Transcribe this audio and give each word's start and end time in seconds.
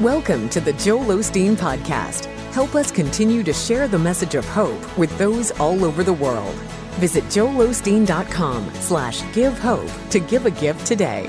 Welcome 0.00 0.48
to 0.48 0.62
the 0.62 0.72
Joel 0.72 1.18
Osteen 1.18 1.56
Podcast. 1.56 2.24
Help 2.54 2.74
us 2.74 2.90
continue 2.90 3.42
to 3.42 3.52
share 3.52 3.86
the 3.86 3.98
message 3.98 4.34
of 4.34 4.46
hope 4.46 4.96
with 4.96 5.14
those 5.18 5.50
all 5.60 5.84
over 5.84 6.02
the 6.02 6.14
world. 6.14 6.54
Visit 6.96 7.22
joelosteen.com 7.24 8.72
slash 8.76 9.22
give 9.34 9.58
hope 9.58 9.90
to 10.08 10.18
give 10.18 10.46
a 10.46 10.50
gift 10.52 10.86
today. 10.86 11.26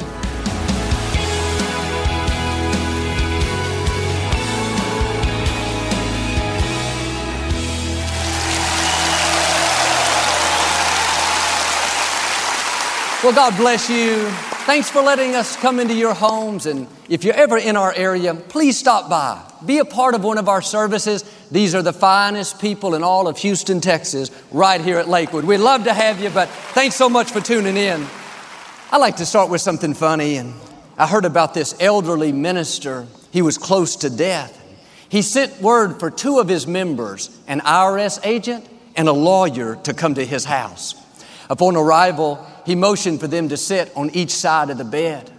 Well, 13.21 13.33
God 13.33 13.57
bless 13.57 13.89
you. 13.89 14.50
Thanks 14.65 14.91
for 14.91 15.01
letting 15.01 15.33
us 15.33 15.55
come 15.55 15.79
into 15.79 15.95
your 15.95 16.13
homes. 16.13 16.67
And 16.67 16.87
if 17.09 17.23
you're 17.23 17.33
ever 17.33 17.57
in 17.57 17.75
our 17.75 17.91
area, 17.93 18.35
please 18.35 18.77
stop 18.77 19.09
by. 19.09 19.41
Be 19.65 19.79
a 19.79 19.85
part 19.85 20.13
of 20.13 20.23
one 20.23 20.37
of 20.37 20.47
our 20.47 20.61
services. 20.61 21.25
These 21.49 21.73
are 21.73 21.81
the 21.81 21.91
finest 21.91 22.61
people 22.61 22.93
in 22.93 23.01
all 23.01 23.27
of 23.27 23.39
Houston, 23.39 23.81
Texas, 23.81 24.29
right 24.51 24.79
here 24.79 24.99
at 24.99 25.09
Lakewood. 25.09 25.45
We'd 25.45 25.57
love 25.57 25.85
to 25.85 25.93
have 25.93 26.21
you, 26.21 26.29
but 26.29 26.47
thanks 26.47 26.95
so 26.95 27.09
much 27.09 27.31
for 27.31 27.41
tuning 27.41 27.75
in. 27.75 28.05
I 28.91 28.97
like 28.97 29.15
to 29.17 29.25
start 29.25 29.49
with 29.49 29.61
something 29.61 29.95
funny. 29.95 30.37
And 30.37 30.53
I 30.95 31.07
heard 31.07 31.25
about 31.25 31.55
this 31.55 31.75
elderly 31.79 32.31
minister. 32.31 33.07
He 33.31 33.41
was 33.41 33.57
close 33.57 33.95
to 33.97 34.11
death. 34.11 34.61
He 35.09 35.23
sent 35.23 35.59
word 35.59 35.99
for 35.99 36.11
two 36.11 36.37
of 36.37 36.47
his 36.47 36.67
members, 36.67 37.35
an 37.47 37.61
IRS 37.61 38.19
agent 38.23 38.69
and 38.95 39.07
a 39.07 39.13
lawyer, 39.13 39.77
to 39.77 39.93
come 39.95 40.13
to 40.13 40.25
his 40.25 40.45
house. 40.45 40.93
Upon 41.49 41.75
arrival, 41.75 42.45
he 42.65 42.75
motioned 42.75 43.19
for 43.19 43.27
them 43.27 43.49
to 43.49 43.57
sit 43.57 43.91
on 43.95 44.09
each 44.11 44.31
side 44.31 44.69
of 44.69 44.77
the 44.77 44.83
bed. 44.83 45.29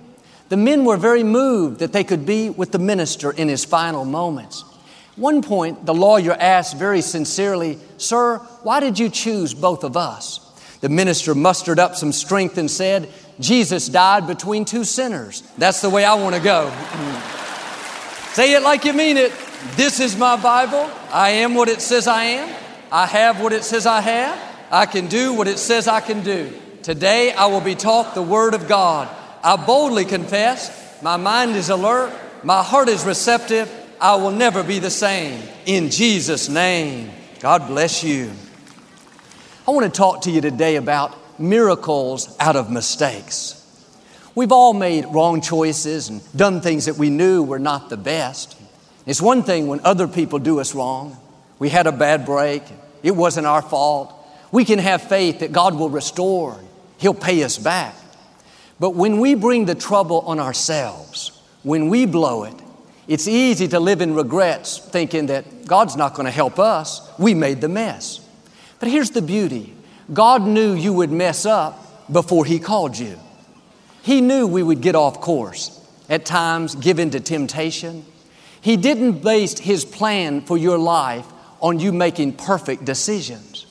The 0.49 0.57
men 0.57 0.85
were 0.85 0.97
very 0.97 1.25
moved 1.25 1.79
that 1.80 1.93
they 1.93 2.05
could 2.05 2.27
be 2.27 2.51
with 2.51 2.73
the 2.73 2.79
minister 2.79 3.30
in 3.30 3.49
his 3.49 3.65
final 3.65 4.05
moments. 4.05 4.65
One 5.17 5.43
point, 5.43 5.87
the 5.87 5.95
lawyer 5.95 6.33
asked 6.33 6.77
very 6.77 7.03
sincerely, 7.03 7.79
Sir, 7.99 8.38
why 8.63 8.80
did 8.80 8.99
you 8.99 9.09
choose 9.09 9.55
both 9.55 9.85
of 9.85 9.96
us? 9.96 10.41
The 10.80 10.88
minister 10.88 11.35
mustered 11.35 11.79
up 11.79 11.96
some 11.96 12.13
strength 12.13 12.59
and 12.59 12.71
said, 12.71 13.09
Jesus 13.39 13.89
died 13.89 14.27
between 14.27 14.65
two 14.65 14.85
sinners. 14.85 15.43
That's 15.59 15.80
the 15.80 15.91
way 15.91 16.05
I 16.05 16.15
want 16.15 16.35
to 16.35 16.41
go. 16.43 16.71
Say 18.33 18.55
it 18.55 18.63
like 18.63 18.85
you 18.85 18.93
mean 18.93 19.16
it. 19.16 19.33
This 19.77 20.01
is 20.01 20.16
my 20.16 20.37
Bible. 20.37 20.91
I 21.11 21.30
am 21.30 21.55
what 21.55 21.68
it 21.68 21.80
says 21.80 22.07
I 22.07 22.24
am. 22.24 22.57
I 22.91 23.07
have 23.07 23.41
what 23.41 23.52
it 23.52 23.65
says 23.65 23.87
I 23.87 24.01
have. 24.01 24.39
I 24.71 24.87
can 24.87 25.07
do 25.07 25.35
what 25.35 25.49
it 25.49 25.59
says 25.59 25.87
I 25.87 26.01
can 26.01 26.23
do. 26.23 26.52
Today 26.83 27.33
I 27.33 27.47
will 27.47 27.61
be 27.61 27.77
taught 27.77 28.16
the 28.16 28.23
Word 28.23 28.55
of 28.55 28.66
God. 28.66 29.09
I 29.45 29.55
boldly 29.55 30.05
confess, 30.05 31.01
my 31.01 31.16
mind 31.16 31.55
is 31.55 31.71
alert, 31.71 32.13
my 32.43 32.61
heart 32.61 32.89
is 32.89 33.05
receptive, 33.05 33.71
I 34.01 34.16
will 34.16 34.33
never 34.33 34.65
be 34.65 34.80
the 34.80 34.91
same. 34.91 35.41
In 35.65 35.91
Jesus' 35.91 36.49
name, 36.49 37.13
God 37.39 37.69
bless 37.69 38.02
you. 38.02 38.33
I 39.69 39.71
want 39.71 39.93
to 39.93 39.97
talk 39.97 40.23
to 40.23 40.33
you 40.33 40.41
today 40.41 40.74
about 40.74 41.16
miracles 41.39 42.37
out 42.41 42.57
of 42.57 42.69
mistakes. 42.69 43.59
We've 44.35 44.51
all 44.51 44.74
made 44.74 45.07
wrong 45.07 45.41
choices 45.41 46.09
and 46.09 46.21
done 46.37 46.61
things 46.61 46.87
that 46.87 46.96
we 46.96 47.11
knew 47.11 47.45
were 47.45 47.61
not 47.61 47.91
the 47.91 47.96
best. 47.96 48.61
It's 49.07 49.23
one 49.23 49.45
thing 49.45 49.69
when 49.69 49.79
other 49.85 50.09
people 50.09 50.41
do 50.41 50.59
us 50.59 50.74
wrong. 50.74 51.17
We 51.61 51.69
had 51.69 51.87
a 51.87 51.93
bad 51.93 52.27
break, 52.27 52.65
it 53.05 53.13
wasn't 53.13 53.46
our 53.46 53.63
fault. 53.63 54.13
We 54.51 54.65
can 54.65 54.80
have 54.80 55.02
faith 55.02 55.39
that 55.39 55.52
God 55.52 55.77
will 55.77 55.89
restore 55.89 56.59
He'll 57.03 57.15
pay 57.15 57.43
us 57.43 57.59
back. 57.59 57.97
But 58.79 58.91
when 58.91 59.19
we 59.19 59.35
bring 59.35 59.65
the 59.65 59.75
trouble 59.75 60.21
on 60.21 60.39
ourselves, 60.39 61.33
when 61.65 61.89
we 61.89 62.07
blow 62.07 62.45
it, 62.45 62.55
it's 63.09 63.27
easy 63.27 63.67
to 63.69 63.81
live 63.81 64.00
in 64.00 64.15
regrets 64.15 64.78
thinking 64.78 65.27
that 65.27 65.67
God's 65.67 65.97
not 65.97 66.15
going 66.15 66.27
to 66.27 66.31
help 66.33 66.61
us. 66.61 67.11
We 67.19 67.34
made 67.34 67.61
the 67.61 67.69
mess. 67.69 68.21
But 68.78 68.89
here's 68.89 69.11
the 69.11 69.21
beauty 69.21 69.75
God 70.12 70.43
knew 70.43 70.75
you 70.75 70.93
would 70.93 71.11
mess 71.11 71.45
up 71.45 72.12
before 72.12 72.45
He 72.45 72.61
called 72.61 72.97
you. 72.97 73.19
He 74.03 74.21
knew 74.21 74.47
we 74.47 74.62
would 74.62 74.81
get 74.81 74.95
off 74.95 75.21
course, 75.21 75.85
at 76.09 76.25
times 76.25 76.77
give 76.77 77.01
in 77.01 77.11
to 77.11 77.21
temptation. 77.21 78.07
He 78.61 78.77
didn't 78.77 79.25
base 79.25 79.59
His 79.59 79.85
plan 79.85 80.41
for 80.41 80.57
your 80.57 80.79
life 80.79 81.27
on 81.61 81.81
you 81.81 81.93
making 81.93 82.35
perfect 82.35 82.85
decisions. 82.85 83.67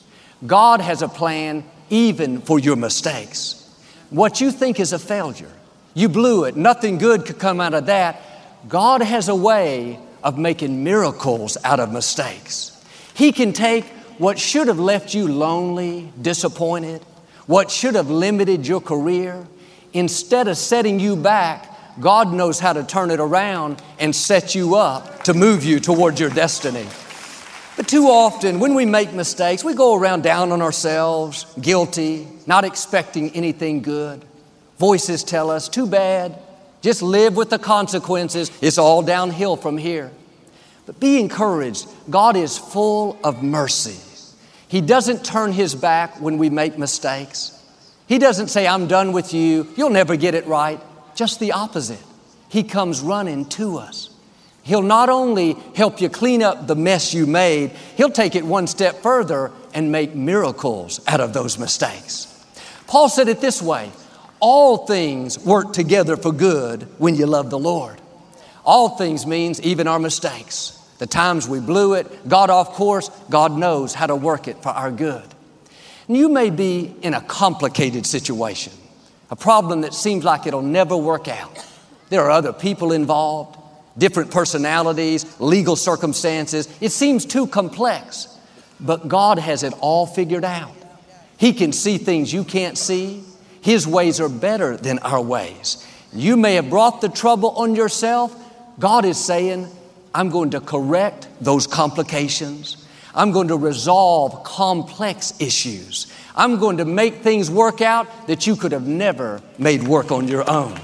God 0.46 0.82
has 0.82 1.00
a 1.00 1.08
plan 1.08 1.64
even 1.92 2.40
for 2.40 2.58
your 2.58 2.74
mistakes. 2.74 3.70
What 4.08 4.40
you 4.40 4.50
think 4.50 4.80
is 4.80 4.94
a 4.94 4.98
failure, 4.98 5.52
you 5.92 6.08
blew 6.08 6.44
it, 6.44 6.56
nothing 6.56 6.96
good 6.96 7.26
could 7.26 7.38
come 7.38 7.60
out 7.60 7.74
of 7.74 7.86
that. 7.86 8.20
God 8.66 9.02
has 9.02 9.28
a 9.28 9.34
way 9.34 9.98
of 10.24 10.38
making 10.38 10.82
miracles 10.82 11.58
out 11.64 11.80
of 11.80 11.92
mistakes. 11.92 12.82
He 13.14 13.30
can 13.30 13.52
take 13.52 13.84
what 14.16 14.38
should 14.38 14.68
have 14.68 14.78
left 14.78 15.12
you 15.12 15.28
lonely, 15.28 16.10
disappointed, 16.20 17.02
what 17.46 17.70
should 17.70 17.94
have 17.94 18.08
limited 18.08 18.66
your 18.66 18.80
career, 18.80 19.46
instead 19.92 20.48
of 20.48 20.56
setting 20.56 20.98
you 20.98 21.14
back, 21.14 21.68
God 22.00 22.32
knows 22.32 22.58
how 22.58 22.72
to 22.72 22.84
turn 22.84 23.10
it 23.10 23.20
around 23.20 23.82
and 23.98 24.16
set 24.16 24.54
you 24.54 24.76
up 24.76 25.24
to 25.24 25.34
move 25.34 25.62
you 25.62 25.78
towards 25.78 26.18
your 26.18 26.30
destiny. 26.30 26.86
But 27.82 27.88
too 27.88 28.06
often, 28.06 28.60
when 28.60 28.74
we 28.74 28.86
make 28.86 29.12
mistakes, 29.12 29.64
we 29.64 29.74
go 29.74 29.96
around 29.96 30.22
down 30.22 30.52
on 30.52 30.62
ourselves, 30.62 31.52
guilty, 31.60 32.28
not 32.46 32.62
expecting 32.62 33.30
anything 33.30 33.82
good. 33.82 34.24
Voices 34.78 35.24
tell 35.24 35.50
us, 35.50 35.68
too 35.68 35.88
bad, 35.88 36.38
just 36.80 37.02
live 37.02 37.34
with 37.34 37.50
the 37.50 37.58
consequences. 37.58 38.52
It's 38.60 38.78
all 38.78 39.02
downhill 39.02 39.56
from 39.56 39.78
here. 39.78 40.12
But 40.86 41.00
be 41.00 41.18
encouraged. 41.18 41.88
God 42.08 42.36
is 42.36 42.56
full 42.56 43.18
of 43.24 43.42
mercy. 43.42 43.98
He 44.68 44.80
doesn't 44.80 45.24
turn 45.24 45.50
His 45.50 45.74
back 45.74 46.20
when 46.20 46.38
we 46.38 46.50
make 46.50 46.78
mistakes. 46.78 47.60
He 48.06 48.20
doesn't 48.20 48.46
say, 48.46 48.64
I'm 48.64 48.86
done 48.86 49.10
with 49.10 49.34
you, 49.34 49.66
you'll 49.76 49.90
never 49.90 50.14
get 50.14 50.36
it 50.36 50.46
right. 50.46 50.80
Just 51.16 51.40
the 51.40 51.50
opposite. 51.50 51.98
He 52.48 52.62
comes 52.62 53.00
running 53.00 53.46
to 53.46 53.78
us. 53.78 54.11
He'll 54.64 54.82
not 54.82 55.08
only 55.08 55.54
help 55.74 56.00
you 56.00 56.08
clean 56.08 56.42
up 56.42 56.66
the 56.66 56.76
mess 56.76 57.12
you 57.12 57.26
made, 57.26 57.70
He'll 57.96 58.10
take 58.10 58.36
it 58.36 58.44
one 58.44 58.66
step 58.66 59.02
further 59.02 59.50
and 59.74 59.90
make 59.90 60.14
miracles 60.14 61.00
out 61.08 61.20
of 61.20 61.32
those 61.32 61.58
mistakes. 61.58 62.28
Paul 62.86 63.08
said 63.08 63.28
it 63.28 63.40
this 63.40 63.60
way 63.60 63.90
All 64.38 64.86
things 64.86 65.38
work 65.44 65.72
together 65.72 66.16
for 66.16 66.32
good 66.32 66.86
when 66.98 67.16
you 67.16 67.26
love 67.26 67.50
the 67.50 67.58
Lord. 67.58 68.00
All 68.64 68.90
things 68.90 69.26
means 69.26 69.60
even 69.62 69.88
our 69.88 69.98
mistakes. 69.98 70.78
The 70.98 71.06
times 71.08 71.48
we 71.48 71.58
blew 71.58 71.94
it, 71.94 72.28
got 72.28 72.48
off 72.48 72.74
course, 72.74 73.10
God 73.28 73.56
knows 73.56 73.92
how 73.92 74.06
to 74.06 74.14
work 74.14 74.46
it 74.46 74.62
for 74.62 74.68
our 74.68 74.92
good. 74.92 75.24
And 76.06 76.16
you 76.16 76.28
may 76.28 76.50
be 76.50 76.94
in 77.02 77.14
a 77.14 77.20
complicated 77.20 78.06
situation, 78.06 78.72
a 79.28 79.34
problem 79.34 79.80
that 79.80 79.94
seems 79.94 80.22
like 80.22 80.46
it'll 80.46 80.62
never 80.62 80.96
work 80.96 81.26
out. 81.26 81.66
There 82.10 82.20
are 82.22 82.30
other 82.30 82.52
people 82.52 82.92
involved 82.92 83.58
different 83.96 84.30
personalities, 84.30 85.40
legal 85.40 85.76
circumstances. 85.76 86.68
It 86.80 86.90
seems 86.90 87.24
too 87.24 87.46
complex, 87.46 88.28
but 88.80 89.08
God 89.08 89.38
has 89.38 89.62
it 89.62 89.74
all 89.80 90.06
figured 90.06 90.44
out. 90.44 90.74
He 91.36 91.52
can 91.52 91.72
see 91.72 91.98
things 91.98 92.32
you 92.32 92.44
can't 92.44 92.78
see. 92.78 93.24
His 93.60 93.86
ways 93.86 94.20
are 94.20 94.28
better 94.28 94.76
than 94.76 94.98
our 95.00 95.20
ways. 95.20 95.86
You 96.12 96.36
may 96.36 96.54
have 96.54 96.70
brought 96.70 97.00
the 97.00 97.08
trouble 97.08 97.50
on 97.50 97.74
yourself. 97.74 98.34
God 98.78 99.04
is 99.04 99.22
saying, 99.22 99.68
I'm 100.14 100.30
going 100.30 100.50
to 100.50 100.60
correct 100.60 101.28
those 101.40 101.66
complications. 101.66 102.86
I'm 103.14 103.30
going 103.30 103.48
to 103.48 103.56
resolve 103.56 104.44
complex 104.44 105.34
issues. 105.40 106.12
I'm 106.34 106.58
going 106.58 106.78
to 106.78 106.84
make 106.84 107.16
things 107.16 107.50
work 107.50 107.80
out 107.80 108.26
that 108.26 108.46
you 108.46 108.56
could 108.56 108.72
have 108.72 108.86
never 108.86 109.42
made 109.58 109.82
work 109.82 110.10
on 110.10 110.28
your 110.28 110.48
own. 110.50 110.78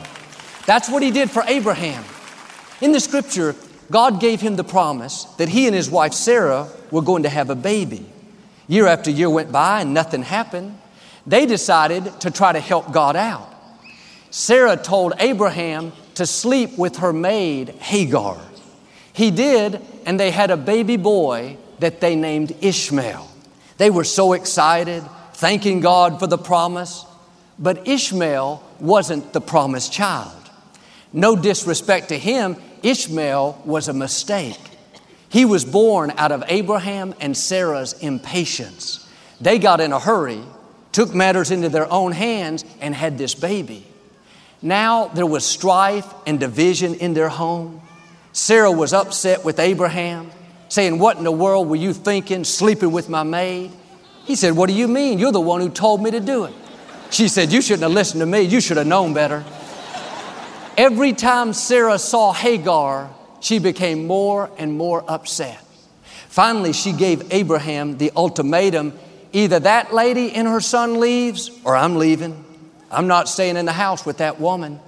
That's 0.67 0.91
what 0.91 1.03
He 1.03 1.11
did 1.11 1.31
for 1.31 1.43
Abraham. 1.47 2.05
In 2.81 2.93
the 2.93 3.01
scripture, 3.01 3.57
God 3.91 4.21
gave 4.21 4.41
him 4.41 4.57
the 4.57 4.65
promise 4.65 5.25
that 5.39 5.49
he 5.49 5.67
and 5.67 5.75
his 5.75 5.91
wife 5.91 6.13
Sarah 6.13 6.69
were 6.91 7.03
going 7.03 7.25
to 7.25 7.29
have 7.29 7.51
a 7.51 7.55
baby. 7.55 8.07
Year 8.69 8.87
after 8.87 9.11
year 9.11 9.31
went 9.31 9.51
by 9.51 9.81
and 9.81 9.95
nothing 9.95 10.23
happened. 10.23 10.79
They 11.27 11.47
decided 11.47 12.21
to 12.21 12.31
try 12.31 12.53
to 12.53 12.61
help 12.61 12.93
God 12.93 13.17
out. 13.17 13.53
Sarah 14.31 14.77
told 14.77 15.15
Abraham 15.19 15.93
to 16.15 16.27
sleep 16.27 16.77
with 16.77 16.99
her 16.99 17.13
maid 17.13 17.71
Hagar. 17.71 18.39
He 19.13 19.31
did, 19.31 19.81
and 20.07 20.21
they 20.21 20.31
had 20.31 20.51
a 20.51 20.57
baby 20.57 20.97
boy 20.97 21.57
that 21.81 22.01
they 22.01 22.15
named 22.15 22.55
Ishmael. 22.61 23.29
They 23.79 23.91
were 23.91 24.05
so 24.05 24.35
excited, 24.35 25.03
thanking 25.33 25.81
God 25.81 26.21
for 26.21 26.27
the 26.27 26.39
promise. 26.39 27.05
But 27.59 27.89
Ishmael 27.89 28.63
wasn't 28.79 29.33
the 29.33 29.41
promised 29.41 29.93
child. 29.93 30.33
No 31.13 31.35
disrespect 31.35 32.11
to 32.11 32.19
him, 32.19 32.57
Ishmael 32.83 33.63
was 33.65 33.89
a 33.89 33.93
mistake. 33.93 34.61
He 35.29 35.45
was 35.45 35.65
born 35.65 36.13
out 36.17 36.33
of 36.33 36.43
Abraham 36.49 37.15
and 37.21 37.37
Sarah's 37.37 37.93
impatience. 37.95 39.09
They 39.41 39.59
got 39.59 39.81
in 39.81 39.93
a 39.93 40.01
hurry, 40.01 40.43
took 40.93 41.15
matters 41.15 41.51
into 41.51 41.69
their 41.69 41.91
own 41.93 42.13
hands, 42.13 42.65
and 42.81 42.95
had 42.95 43.19
this 43.19 43.35
baby. 43.35 43.87
Now 44.63 45.09
there 45.09 45.27
was 45.27 45.45
strife 45.45 46.13
and 46.27 46.41
division 46.41 46.95
in 46.95 47.15
their 47.15 47.29
home. 47.29 47.83
Sarah 48.33 48.73
was 48.73 48.93
upset 48.93 49.45
with 49.45 49.59
Abraham, 49.59 50.31
saying, 50.69 50.99
What 50.99 51.19
in 51.19 51.25
the 51.25 51.33
world 51.33 51.69
were 51.69 51.77
you 51.77 51.93
thinking, 51.93 52.45
sleeping 52.45 52.91
with 52.91 53.09
my 53.09 53.23
maid? 53.23 53.71
He 54.25 54.35
said, 54.35 54.57
What 54.57 54.69
do 54.69 54.75
you 54.75 54.89
mean? 54.89 55.19
You're 55.19 55.33
the 55.33 55.41
one 55.41 55.61
who 55.61 55.71
told 55.71 56.03
me 56.03 56.11
to 56.11 56.21
do 56.21 56.45
it. 56.45 56.55
She 57.11 57.29
said, 57.29 57.53
You 57.53 57.63
shouldn't 57.63 57.83
have 57.83 57.93
listened 57.93 58.21
to 58.21 58.27
me. 58.27 58.43
You 58.43 58.61
should 58.61 58.77
have 58.77 58.87
known 58.87 59.15
better. 59.15 59.45
Every 60.79 61.13
time 61.13 61.55
Sarah 61.55 61.99
saw 61.99 62.33
Hagar, 62.33 63.11
she 63.41 63.59
became 63.59 64.07
more 64.07 64.49
and 64.59 64.79
more 64.79 65.05
upset. 65.09 65.59
Finally, 66.29 66.73
she 66.73 66.93
gave 66.93 67.33
Abraham 67.33 67.99
the 67.99 68.13
ultimatum 68.15 68.97
either 69.33 69.59
that 69.59 69.93
lady 69.93 70.33
and 70.33 70.47
her 70.47 70.61
son 70.61 71.01
leaves, 71.01 71.51
or 71.65 71.75
I'm 71.75 71.97
leaving. 71.97 72.45
I'm 72.93 73.09
not 73.09 73.29
staying 73.29 73.57
in 73.57 73.67
the 73.67 73.73
house 73.73 74.07
with 74.07 74.19
that 74.19 74.41
woman. 74.41 74.79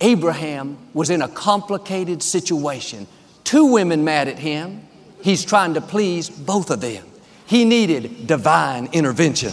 Abraham 0.00 0.76
was 0.94 1.10
in 1.10 1.22
a 1.22 1.28
complicated 1.28 2.24
situation. 2.24 3.06
Two 3.44 3.66
women 3.66 4.02
mad 4.02 4.26
at 4.26 4.40
him. 4.40 4.82
He's 5.22 5.44
trying 5.44 5.74
to 5.74 5.80
please 5.80 6.28
both 6.28 6.70
of 6.70 6.80
them. 6.80 7.06
He 7.46 7.64
needed 7.64 8.26
divine 8.26 8.88
intervention. 8.92 9.52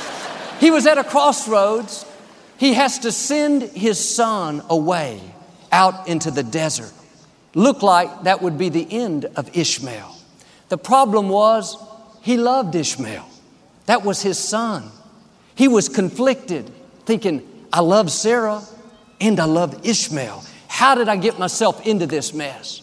he 0.60 0.70
was 0.70 0.86
at 0.86 0.98
a 0.98 1.04
crossroads. 1.04 2.04
He 2.58 2.74
has 2.74 3.00
to 3.00 3.12
send 3.12 3.62
his 3.62 3.98
son 4.14 4.62
away 4.68 5.20
out 5.70 6.08
into 6.08 6.30
the 6.30 6.42
desert. 6.42 6.92
Looked 7.54 7.82
like 7.82 8.24
that 8.24 8.42
would 8.42 8.58
be 8.58 8.68
the 8.68 8.86
end 8.90 9.26
of 9.36 9.56
Ishmael. 9.56 10.14
The 10.68 10.78
problem 10.78 11.28
was 11.28 11.76
he 12.22 12.36
loved 12.36 12.74
Ishmael. 12.74 13.28
That 13.86 14.04
was 14.04 14.22
his 14.22 14.38
son. 14.38 14.90
He 15.54 15.68
was 15.68 15.88
conflicted, 15.88 16.70
thinking, 17.04 17.46
I 17.72 17.80
love 17.80 18.10
Sarah 18.10 18.62
and 19.20 19.38
I 19.38 19.44
love 19.44 19.86
Ishmael. 19.86 20.44
How 20.68 20.94
did 20.94 21.08
I 21.08 21.16
get 21.16 21.38
myself 21.38 21.86
into 21.86 22.06
this 22.06 22.34
mess? 22.34 22.82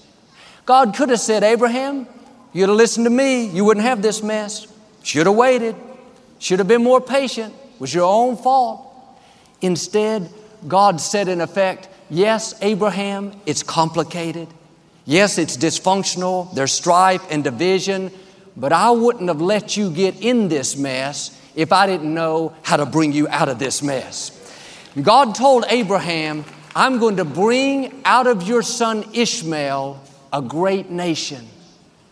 God 0.66 0.96
could 0.96 1.10
have 1.10 1.20
said, 1.20 1.44
Abraham, 1.44 2.08
you'd 2.54 2.70
have 2.70 2.78
listened 2.78 3.06
to 3.06 3.10
me, 3.10 3.48
you 3.48 3.66
wouldn't 3.66 3.86
have 3.86 4.02
this 4.02 4.24
mess. 4.24 4.68
Should 5.04 5.28
have 5.28 5.36
waited, 5.36 5.75
should 6.40 6.60
have 6.60 6.68
been 6.68 6.84
more 6.84 7.02
patient, 7.02 7.54
it 7.54 7.81
was 7.81 7.94
your 7.94 8.06
own 8.06 8.38
fault. 8.38 8.93
Instead, 9.63 10.30
God 10.68 11.01
said, 11.01 11.27
in 11.27 11.42
effect, 11.42 11.89
Yes, 12.10 12.54
Abraham, 12.62 13.33
it's 13.48 13.63
complicated. 13.63 14.48
Yes, 15.06 15.39
it's 15.39 15.57
dysfunctional. 15.57 16.54
There's 16.54 16.71
strife 16.71 17.25
and 17.31 17.44
division 17.44 18.12
but 18.56 18.71
I 18.71 18.92
wouldn't 18.92 19.27
have 19.27 19.42
let 19.42 19.77
you 19.77 19.89
get 19.89 20.21
in 20.21 20.48
this 20.48 20.77
mess 20.77 21.39
if 21.56 21.71
I 21.71 21.88
didn't 21.88 22.13
know 22.13 22.54
how 22.62 22.77
to 22.77 22.86
bring 22.86 23.12
you 23.12 23.27
out 23.27 23.50
of 23.50 23.60
this 23.60 23.81
mess. 23.81 24.39
God 25.01 25.36
told 25.36 25.65
Abraham, 25.69 26.45
I'm 26.75 27.00
going 27.00 27.18
to 27.18 27.25
bring 27.25 28.01
out 28.06 28.27
of 28.27 28.44
your 28.44 28.62
son 28.62 29.06
Ishmael 29.13 30.01
a 30.31 30.42
great 30.42 30.89
nation. 30.89 31.48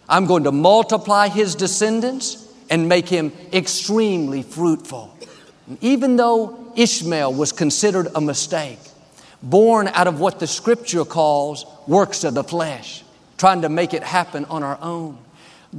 I'm 0.10 0.26
going 0.26 0.44
to 0.44 0.52
multiply 0.52 1.28
his 1.28 1.56
descendants 1.56 2.48
and 2.70 2.90
make 2.90 3.08
him 3.08 3.32
extremely 3.54 4.42
fruitful. 4.42 5.16
Even 5.80 6.16
though 6.16 6.61
Ishmael 6.76 7.34
was 7.34 7.52
considered 7.52 8.08
a 8.16 8.22
mistake, 8.22 8.80
born 9.42 9.88
out 9.90 10.08
of 10.08 10.20
what 10.20 10.40
the 10.40 10.48
scripture 10.48 11.06
calls 11.06 11.66
works 11.88 12.24
of 12.24 12.34
the 12.34 12.44
flesh, 12.44 13.04
trying 13.38 13.62
to 13.62 13.70
make 13.70 13.94
it 13.94 14.04
happen 14.04 14.46
on 14.46 14.64
our 14.64 14.78
own. 14.82 15.18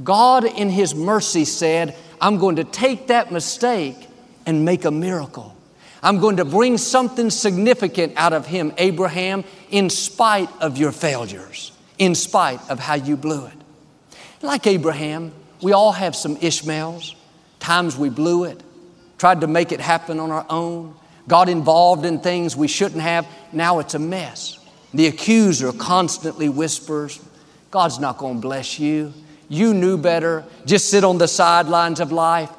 God, 0.03 0.45
in 0.45 0.69
His 0.69 0.95
mercy, 0.95 1.45
said, 1.45 1.95
I'm 2.19 2.37
going 2.37 2.55
to 2.55 2.63
take 2.63 3.07
that 3.07 3.31
mistake 3.31 4.07
and 4.45 4.65
make 4.65 4.85
a 4.85 4.91
miracle. 4.91 5.55
I'm 6.01 6.19
going 6.19 6.37
to 6.37 6.45
bring 6.45 6.77
something 6.77 7.29
significant 7.29 8.13
out 8.17 8.33
of 8.33 8.45
him, 8.45 8.73
Abraham, 8.77 9.45
in 9.71 9.89
spite 9.89 10.49
of 10.59 10.77
your 10.77 10.91
failures, 10.91 11.71
in 11.97 12.13
spite 12.13 12.59
of 12.69 12.77
how 12.77 12.95
you 12.95 13.15
blew 13.15 13.45
it. 13.45 13.53
Like 14.41 14.67
Abraham, 14.67 15.31
we 15.61 15.71
all 15.71 15.93
have 15.93 16.13
some 16.13 16.37
Ishmaels. 16.41 17.15
Times 17.61 17.95
we 17.95 18.09
blew 18.09 18.43
it, 18.43 18.61
tried 19.17 19.41
to 19.41 19.47
make 19.47 19.71
it 19.71 19.79
happen 19.79 20.19
on 20.19 20.31
our 20.31 20.45
own, 20.49 20.95
got 21.27 21.49
involved 21.49 22.05
in 22.05 22.19
things 22.19 22.55
we 22.55 22.67
shouldn't 22.67 23.01
have. 23.01 23.27
Now 23.51 23.79
it's 23.79 23.93
a 23.93 23.99
mess. 23.99 24.59
The 24.93 25.07
accuser 25.07 25.71
constantly 25.71 26.49
whispers, 26.49 27.19
God's 27.71 27.99
not 27.99 28.17
going 28.17 28.35
to 28.35 28.41
bless 28.41 28.79
you. 28.79 29.13
You 29.49 29.73
knew 29.73 29.97
better. 29.97 30.45
Just 30.65 30.89
sit 30.89 31.03
on 31.03 31.17
the 31.17 31.27
sidelines 31.27 31.99
of 31.99 32.11
life. 32.11 32.49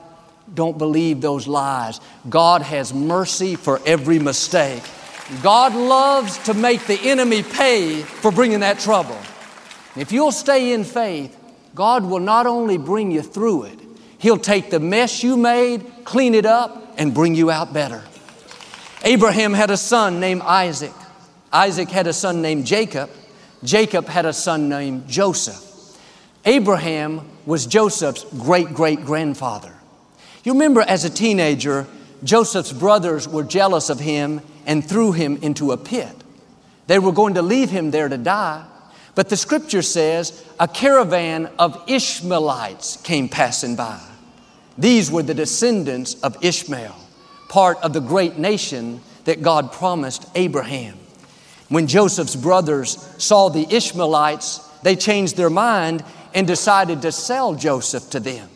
Don't 0.52 0.76
believe 0.76 1.20
those 1.20 1.46
lies. 1.46 2.00
God 2.28 2.62
has 2.62 2.92
mercy 2.92 3.56
for 3.56 3.80
every 3.86 4.18
mistake. 4.18 4.82
God 5.42 5.74
loves 5.74 6.38
to 6.44 6.54
make 6.54 6.86
the 6.86 7.00
enemy 7.00 7.42
pay 7.42 8.02
for 8.02 8.30
bringing 8.30 8.60
that 8.60 8.78
trouble. 8.78 9.18
If 9.96 10.12
you'll 10.12 10.32
stay 10.32 10.72
in 10.72 10.84
faith, 10.84 11.36
God 11.74 12.04
will 12.04 12.20
not 12.20 12.46
only 12.46 12.78
bring 12.78 13.10
you 13.10 13.22
through 13.22 13.64
it, 13.64 13.78
He'll 14.18 14.38
take 14.38 14.70
the 14.70 14.80
mess 14.80 15.22
you 15.22 15.36
made, 15.36 15.84
clean 16.04 16.34
it 16.34 16.46
up, 16.46 16.94
and 16.96 17.12
bring 17.12 17.34
you 17.34 17.50
out 17.50 17.72
better. 17.72 18.02
Abraham 19.04 19.52
had 19.52 19.70
a 19.70 19.76
son 19.76 20.20
named 20.20 20.42
Isaac. 20.42 20.92
Isaac 21.52 21.90
had 21.90 22.06
a 22.06 22.12
son 22.12 22.40
named 22.42 22.66
Jacob. 22.66 23.10
Jacob 23.62 24.06
had 24.06 24.26
a 24.26 24.32
son 24.32 24.68
named 24.68 25.08
Joseph. 25.08 25.60
Abraham 26.44 27.22
was 27.46 27.66
Joseph's 27.66 28.24
great 28.24 28.74
great 28.74 29.04
grandfather. 29.04 29.72
You 30.44 30.52
remember 30.52 30.82
as 30.82 31.04
a 31.04 31.10
teenager, 31.10 31.86
Joseph's 32.22 32.72
brothers 32.72 33.26
were 33.26 33.44
jealous 33.44 33.90
of 33.90 34.00
him 34.00 34.40
and 34.66 34.86
threw 34.86 35.12
him 35.12 35.38
into 35.38 35.72
a 35.72 35.76
pit. 35.76 36.14
They 36.86 36.98
were 36.98 37.12
going 37.12 37.34
to 37.34 37.42
leave 37.42 37.70
him 37.70 37.90
there 37.90 38.08
to 38.08 38.18
die, 38.18 38.64
but 39.14 39.28
the 39.28 39.36
scripture 39.36 39.82
says 39.82 40.44
a 40.60 40.68
caravan 40.68 41.50
of 41.58 41.82
Ishmaelites 41.86 42.98
came 42.98 43.28
passing 43.28 43.76
by. 43.76 44.00
These 44.76 45.11
were 45.11 45.23
the 45.23 45.35
descendants 45.35 46.15
of 46.23 46.37
Ishmael, 46.43 46.97
part 47.49 47.79
of 47.79 47.93
the 47.93 48.00
great 48.00 48.38
nation 48.38 49.00
that 49.25 49.43
God 49.43 49.73
promised 49.73 50.26
Abraham. 50.35 50.99
When 51.69 51.87
Joseph's 51.87 52.37
brothers 52.37 52.99
saw 53.19 53.49
the 53.49 53.67
Ishmaelites, 53.75 54.59
they 54.82 54.97
changed 54.97 55.37
their 55.37 55.50
mind 55.50 56.05
and 56.35 56.47
decided 56.47 57.03
to 57.03 57.12
sell 57.12 57.55
Joseph 57.55 58.11
to 58.11 58.21
them. 58.21 58.49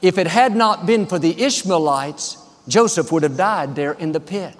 If 0.00 0.18
it 0.18 0.26
had 0.26 0.54
not 0.54 0.86
been 0.86 1.06
for 1.06 1.18
the 1.18 1.42
Ishmaelites, 1.42 2.36
Joseph 2.68 3.10
would 3.10 3.22
have 3.22 3.36
died 3.36 3.74
there 3.74 3.92
in 3.92 4.12
the 4.12 4.20
pit. 4.20 4.54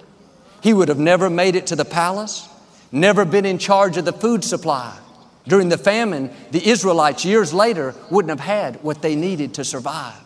He 0.60 0.72
would 0.72 0.88
have 0.88 0.98
never 0.98 1.28
made 1.28 1.56
it 1.56 1.66
to 1.68 1.76
the 1.76 1.84
palace, 1.84 2.48
never 2.90 3.24
been 3.24 3.44
in 3.44 3.58
charge 3.58 3.96
of 3.96 4.04
the 4.04 4.12
food 4.12 4.44
supply. 4.44 4.96
During 5.46 5.68
the 5.68 5.78
famine, 5.78 6.30
the 6.52 6.66
Israelites 6.66 7.24
years 7.24 7.52
later 7.52 7.94
wouldn't 8.10 8.30
have 8.30 8.46
had 8.46 8.82
what 8.82 9.02
they 9.02 9.16
needed 9.16 9.54
to 9.54 9.64
survive. 9.64 10.20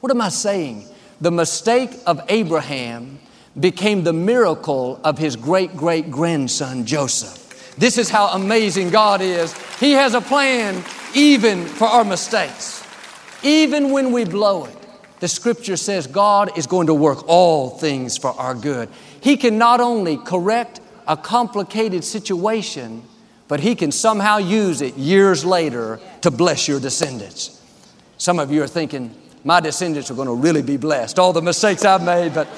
What 0.00 0.10
am 0.10 0.20
I 0.20 0.30
saying? 0.30 0.86
The 1.20 1.30
mistake 1.30 1.90
of 2.06 2.22
Abraham 2.28 3.18
became 3.58 4.02
the 4.02 4.12
miracle 4.12 5.00
of 5.04 5.18
his 5.18 5.36
great 5.36 5.76
great 5.76 6.10
grandson 6.10 6.86
Joseph. 6.86 7.74
This 7.76 7.98
is 7.98 8.08
how 8.08 8.28
amazing 8.28 8.90
God 8.90 9.20
is. 9.20 9.52
He 9.78 9.92
has 9.92 10.14
a 10.14 10.20
plan 10.20 10.82
even 11.14 11.66
for 11.66 11.86
our 11.86 12.04
mistakes. 12.04 12.82
Even 13.42 13.90
when 13.90 14.12
we 14.12 14.24
blow 14.24 14.64
it, 14.64 14.76
the 15.20 15.28
scripture 15.28 15.76
says 15.76 16.06
God 16.06 16.56
is 16.56 16.66
going 16.66 16.86
to 16.86 16.94
work 16.94 17.26
all 17.28 17.70
things 17.70 18.16
for 18.16 18.30
our 18.30 18.54
good. 18.54 18.88
He 19.20 19.36
can 19.36 19.58
not 19.58 19.80
only 19.80 20.16
correct 20.16 20.80
a 21.06 21.16
complicated 21.16 22.04
situation, 22.04 23.02
but 23.48 23.60
He 23.60 23.74
can 23.74 23.92
somehow 23.92 24.38
use 24.38 24.80
it 24.80 24.96
years 24.96 25.44
later 25.44 26.00
to 26.22 26.30
bless 26.30 26.68
your 26.68 26.80
descendants. 26.80 27.60
Some 28.16 28.38
of 28.38 28.50
you 28.52 28.62
are 28.62 28.68
thinking, 28.68 29.14
my 29.44 29.60
descendants 29.60 30.10
are 30.10 30.14
going 30.14 30.28
to 30.28 30.34
really 30.34 30.62
be 30.62 30.76
blessed. 30.76 31.18
All 31.18 31.32
the 31.32 31.42
mistakes 31.42 31.84
I've 31.84 32.02
made, 32.02 32.34
but 32.34 32.48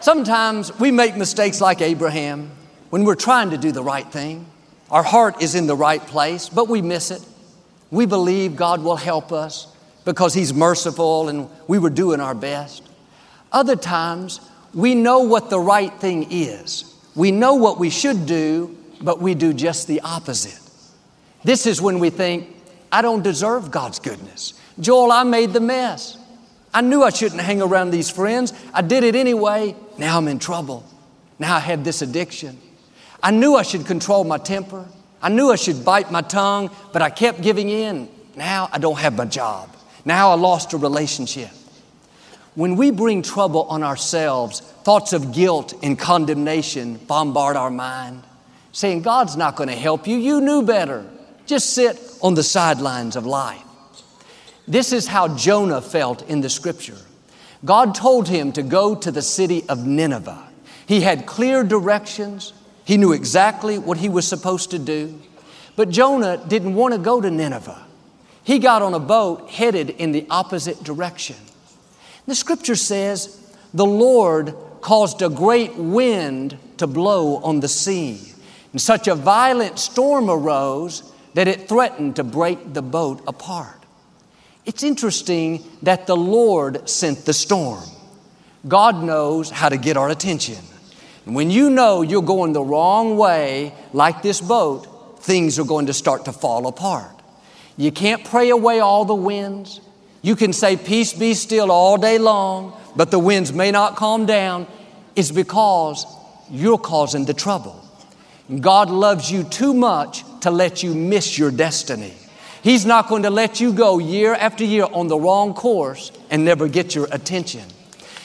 sometimes 0.00 0.76
we 0.78 0.90
make 0.90 1.16
mistakes 1.16 1.60
like 1.60 1.80
Abraham 1.80 2.50
when 2.90 3.04
we're 3.04 3.14
trying 3.14 3.50
to 3.50 3.58
do 3.58 3.72
the 3.72 3.82
right 3.82 4.10
thing. 4.10 4.46
Our 4.90 5.02
heart 5.02 5.42
is 5.42 5.54
in 5.54 5.66
the 5.66 5.76
right 5.76 6.00
place, 6.00 6.48
but 6.48 6.68
we 6.68 6.82
miss 6.82 7.10
it. 7.10 7.22
We 7.90 8.06
believe 8.06 8.56
God 8.56 8.82
will 8.82 8.96
help 8.96 9.32
us 9.32 9.68
because 10.04 10.34
He's 10.34 10.52
merciful 10.52 11.28
and 11.28 11.48
we 11.66 11.78
were 11.78 11.90
doing 11.90 12.20
our 12.20 12.34
best. 12.34 12.82
Other 13.52 13.76
times, 13.76 14.40
we 14.72 14.94
know 14.94 15.20
what 15.20 15.50
the 15.50 15.60
right 15.60 15.92
thing 16.00 16.26
is. 16.30 16.92
We 17.14 17.30
know 17.30 17.54
what 17.54 17.78
we 17.78 17.90
should 17.90 18.26
do, 18.26 18.76
but 19.00 19.20
we 19.20 19.34
do 19.34 19.52
just 19.52 19.86
the 19.86 20.00
opposite. 20.00 20.58
This 21.44 21.66
is 21.66 21.80
when 21.80 21.98
we 21.98 22.10
think, 22.10 22.48
I 22.90 23.02
don't 23.02 23.22
deserve 23.22 23.70
God's 23.70 23.98
goodness. 23.98 24.54
Joel, 24.80 25.12
I 25.12 25.22
made 25.22 25.52
the 25.52 25.60
mess. 25.60 26.18
I 26.72 26.80
knew 26.80 27.02
I 27.02 27.10
shouldn't 27.10 27.40
hang 27.40 27.62
around 27.62 27.90
these 27.90 28.10
friends. 28.10 28.52
I 28.72 28.82
did 28.82 29.04
it 29.04 29.14
anyway. 29.14 29.76
Now 29.96 30.18
I'm 30.18 30.26
in 30.26 30.38
trouble. 30.40 30.84
Now 31.38 31.56
I 31.56 31.60
have 31.60 31.84
this 31.84 32.02
addiction. 32.02 32.58
I 33.22 33.30
knew 33.30 33.54
I 33.54 33.62
should 33.62 33.86
control 33.86 34.24
my 34.24 34.38
temper. 34.38 34.84
I 35.22 35.28
knew 35.28 35.50
I 35.50 35.56
should 35.56 35.84
bite 35.84 36.10
my 36.10 36.20
tongue, 36.20 36.70
but 36.92 37.00
I 37.00 37.10
kept 37.10 37.40
giving 37.40 37.68
in. 37.70 38.08
Now 38.36 38.68
I 38.72 38.78
don't 38.78 38.98
have 38.98 39.16
my 39.16 39.24
job. 39.24 39.74
Now 40.04 40.30
I 40.30 40.34
lost 40.34 40.72
a 40.72 40.76
relationship. 40.76 41.50
When 42.54 42.76
we 42.76 42.90
bring 42.90 43.22
trouble 43.22 43.62
on 43.64 43.82
ourselves, 43.82 44.60
thoughts 44.60 45.12
of 45.12 45.32
guilt 45.32 45.74
and 45.82 45.98
condemnation 45.98 46.96
bombard 46.96 47.56
our 47.56 47.70
mind. 47.70 48.22
saying, 48.72 49.02
God's 49.02 49.36
not 49.36 49.56
going 49.56 49.68
to 49.68 49.74
help 49.76 50.06
you. 50.06 50.16
You 50.16 50.40
knew 50.40 50.62
better. 50.62 51.06
Just 51.46 51.70
sit 51.74 52.00
on 52.20 52.34
the 52.34 52.42
sidelines 52.42 53.16
of 53.16 53.24
life. 53.24 53.63
This 54.66 54.92
is 54.92 55.06
how 55.06 55.36
Jonah 55.36 55.80
felt 55.80 56.22
in 56.28 56.40
the 56.40 56.50
scripture. 56.50 56.96
God 57.64 57.94
told 57.94 58.28
him 58.28 58.52
to 58.52 58.62
go 58.62 58.94
to 58.94 59.10
the 59.10 59.22
city 59.22 59.64
of 59.68 59.86
Nineveh. 59.86 60.48
He 60.86 61.00
had 61.00 61.26
clear 61.26 61.64
directions. 61.64 62.52
He 62.84 62.96
knew 62.96 63.12
exactly 63.12 63.78
what 63.78 63.98
he 63.98 64.08
was 64.08 64.26
supposed 64.26 64.70
to 64.70 64.78
do. 64.78 65.20
But 65.76 65.90
Jonah 65.90 66.42
didn't 66.46 66.74
want 66.74 66.94
to 66.94 66.98
go 66.98 67.20
to 67.20 67.30
Nineveh. 67.30 67.86
He 68.42 68.58
got 68.58 68.82
on 68.82 68.94
a 68.94 69.00
boat 69.00 69.50
headed 69.50 69.90
in 69.90 70.12
the 70.12 70.26
opposite 70.30 70.82
direction. 70.84 71.36
The 72.26 72.34
scripture 72.34 72.76
says, 72.76 73.40
the 73.72 73.86
Lord 73.86 74.54
caused 74.80 75.22
a 75.22 75.28
great 75.30 75.76
wind 75.76 76.58
to 76.76 76.86
blow 76.86 77.38
on 77.38 77.60
the 77.60 77.68
sea. 77.68 78.20
And 78.72 78.80
such 78.80 79.08
a 79.08 79.14
violent 79.14 79.78
storm 79.78 80.28
arose 80.28 81.10
that 81.34 81.48
it 81.48 81.68
threatened 81.68 82.16
to 82.16 82.24
break 82.24 82.74
the 82.74 82.82
boat 82.82 83.22
apart. 83.26 83.83
It's 84.66 84.82
interesting 84.82 85.62
that 85.82 86.06
the 86.06 86.16
Lord 86.16 86.88
sent 86.88 87.26
the 87.26 87.34
storm. 87.34 87.84
God 88.66 89.02
knows 89.02 89.50
how 89.50 89.68
to 89.68 89.76
get 89.76 89.96
our 89.96 90.08
attention. 90.08 90.58
And 91.26 91.34
when 91.34 91.50
you 91.50 91.70
know 91.70 92.02
you're 92.02 92.22
going 92.22 92.52
the 92.52 92.62
wrong 92.62 93.16
way, 93.16 93.74
like 93.92 94.22
this 94.22 94.40
boat, 94.40 95.20
things 95.22 95.58
are 95.58 95.64
going 95.64 95.86
to 95.86 95.92
start 95.92 96.24
to 96.26 96.32
fall 96.32 96.66
apart. 96.66 97.10
You 97.76 97.92
can't 97.92 98.24
pray 98.24 98.50
away 98.50 98.80
all 98.80 99.04
the 99.04 99.14
winds. 99.14 99.80
You 100.22 100.36
can 100.36 100.52
say, 100.52 100.76
Peace 100.76 101.12
be 101.12 101.34
still 101.34 101.70
all 101.70 101.98
day 101.98 102.18
long, 102.18 102.78
but 102.96 103.10
the 103.10 103.18
winds 103.18 103.52
may 103.52 103.70
not 103.70 103.96
calm 103.96 104.24
down. 104.24 104.66
It's 105.16 105.30
because 105.30 106.06
you're 106.50 106.78
causing 106.78 107.24
the 107.24 107.34
trouble. 107.34 107.80
God 108.60 108.90
loves 108.90 109.30
you 109.30 109.44
too 109.44 109.74
much 109.74 110.24
to 110.40 110.50
let 110.50 110.82
you 110.82 110.94
miss 110.94 111.38
your 111.38 111.50
destiny. 111.50 112.14
He's 112.64 112.86
not 112.86 113.08
going 113.08 113.24
to 113.24 113.30
let 113.30 113.60
you 113.60 113.74
go 113.74 113.98
year 113.98 114.32
after 114.32 114.64
year 114.64 114.86
on 114.90 115.08
the 115.08 115.18
wrong 115.18 115.52
course 115.52 116.10
and 116.30 116.46
never 116.46 116.66
get 116.66 116.94
your 116.94 117.06
attention. 117.12 117.60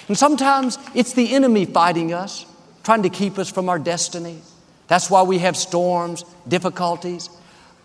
And 0.07 0.17
sometimes 0.17 0.77
it's 0.95 1.11
the 1.11 1.33
enemy 1.33 1.65
fighting 1.65 2.13
us, 2.13 2.45
trying 2.85 3.03
to 3.03 3.09
keep 3.09 3.37
us 3.37 3.51
from 3.51 3.67
our 3.67 3.77
destiny. 3.77 4.39
That's 4.87 5.09
why 5.09 5.23
we 5.23 5.39
have 5.39 5.57
storms, 5.57 6.23
difficulties. 6.47 7.29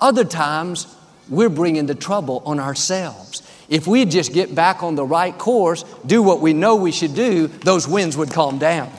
Other 0.01 0.23
times, 0.23 0.87
we're 1.29 1.49
bringing 1.49 1.87
the 1.87 1.95
trouble 1.97 2.41
on 2.47 2.61
ourselves. 2.61 3.43
If 3.69 3.89
we 3.89 4.05
just 4.05 4.33
get 4.33 4.55
back 4.55 4.85
on 4.85 4.95
the 4.95 5.05
right 5.05 5.37
course, 5.37 5.85
do 6.07 6.23
what 6.23 6.41
we 6.41 6.53
know 6.53 6.77
we 6.77 6.93
should 6.93 7.17
do, 7.17 7.49
those 7.49 7.89
winds 7.89 8.17
would 8.17 8.31
calm 8.31 8.59
down. 8.59 8.93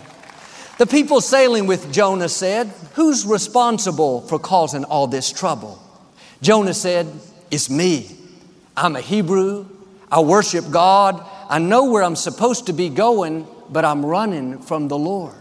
The 0.78 0.86
people 0.86 1.22
sailing 1.22 1.68
with 1.68 1.94
Jonah 1.94 2.28
said, 2.28 2.68
Who's 2.96 3.26
responsible 3.26 4.28
for 4.28 4.40
causing 4.40 4.84
all 4.84 5.08
this 5.08 5.32
trouble? 5.32 5.82
Jonah 6.42 6.74
said, 6.74 7.08
it's 7.52 7.70
me. 7.70 8.16
I'm 8.76 8.96
a 8.96 9.02
Hebrew. 9.02 9.68
I 10.12 10.20
worship 10.20 10.70
God. 10.72 11.26
I 11.50 11.60
know 11.60 11.86
where 11.92 12.04
I'm 12.04 12.16
supposed 12.16 12.68
to 12.68 12.74
be 12.74 12.90
going, 12.90 13.48
but 13.70 13.86
I'm 13.86 14.06
running 14.06 14.60
from 14.60 14.88
the 14.88 14.98
Lord. 14.98 15.36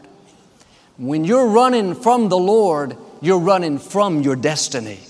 When 0.96 1.24
you're 1.24 1.48
running 1.48 1.94
from 1.94 2.28
the 2.28 2.38
Lord, 2.38 2.96
you're 3.20 3.38
running 3.38 3.78
from 3.78 4.22
your 4.22 4.36
destiny. 4.36 5.00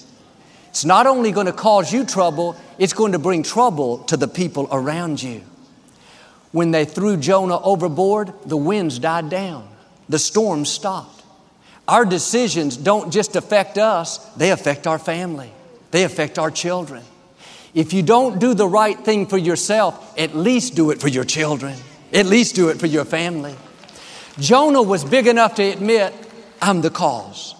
It's 0.69 0.85
not 0.85 1.07
only 1.07 1.31
going 1.31 1.47
to 1.47 1.53
cause 1.53 1.93
you 1.93 2.05
trouble, 2.05 2.57
it's 2.79 2.93
going 2.93 3.13
to 3.13 3.19
bring 3.19 3.43
trouble 3.43 3.99
to 4.05 4.17
the 4.17 4.27
people 4.27 4.69
around 4.73 5.23
you. 5.23 5.43
When 6.53 6.71
they 6.71 6.85
threw 6.85 7.17
Jonah 7.17 7.61
overboard, 7.61 8.33
the 8.47 8.57
winds 8.57 8.99
died 8.99 9.29
down, 9.29 9.69
the 10.09 10.19
storm 10.19 10.65
stopped. 10.65 11.23
Our 11.87 12.05
decisions 12.05 12.77
don't 12.77 13.13
just 13.13 13.37
affect 13.37 13.77
us, 13.77 14.19
they 14.35 14.51
affect 14.51 14.87
our 14.87 14.99
family. 14.99 15.53
They 15.95 16.03
affect 16.03 16.41
our 16.41 16.51
children. 16.51 17.05
If 17.73 17.93
you 17.93 18.03
don't 18.03 18.41
do 18.41 18.53
the 18.53 18.67
right 18.67 18.99
thing 18.99 19.29
for 19.29 19.39
yourself, 19.39 20.19
at 20.19 20.35
least 20.35 20.75
do 20.75 20.91
it 20.91 21.01
for 21.01 21.07
your 21.07 21.23
children. 21.23 21.77
At 22.13 22.27
least 22.27 22.57
do 22.57 22.71
it 22.71 22.81
for 22.81 22.87
your 22.87 23.05
family. 23.05 23.55
Jonah 24.41 24.83
was 24.83 25.05
big 25.05 25.29
enough 25.29 25.55
to 25.55 25.63
admit, 25.63 26.13
I'm 26.61 26.81
the 26.81 26.91
cause. 26.91 27.55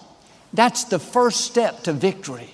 That's 0.51 0.83
the 0.83 0.99
first 0.99 1.45
step 1.45 1.83
to 1.83 1.93
victory. 1.93 2.49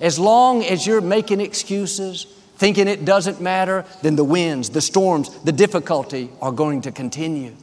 As 0.00 0.18
long 0.18 0.64
as 0.64 0.86
you're 0.86 1.02
making 1.02 1.42
excuses, 1.42 2.24
thinking 2.56 2.88
it 2.88 3.04
doesn't 3.04 3.42
matter, 3.42 3.84
then 4.00 4.16
the 4.16 4.24
winds, 4.24 4.70
the 4.70 4.80
storms, 4.80 5.28
the 5.44 5.52
difficulty 5.52 6.30
are 6.40 6.50
going 6.50 6.80
to 6.80 6.92
continue. 6.92 7.54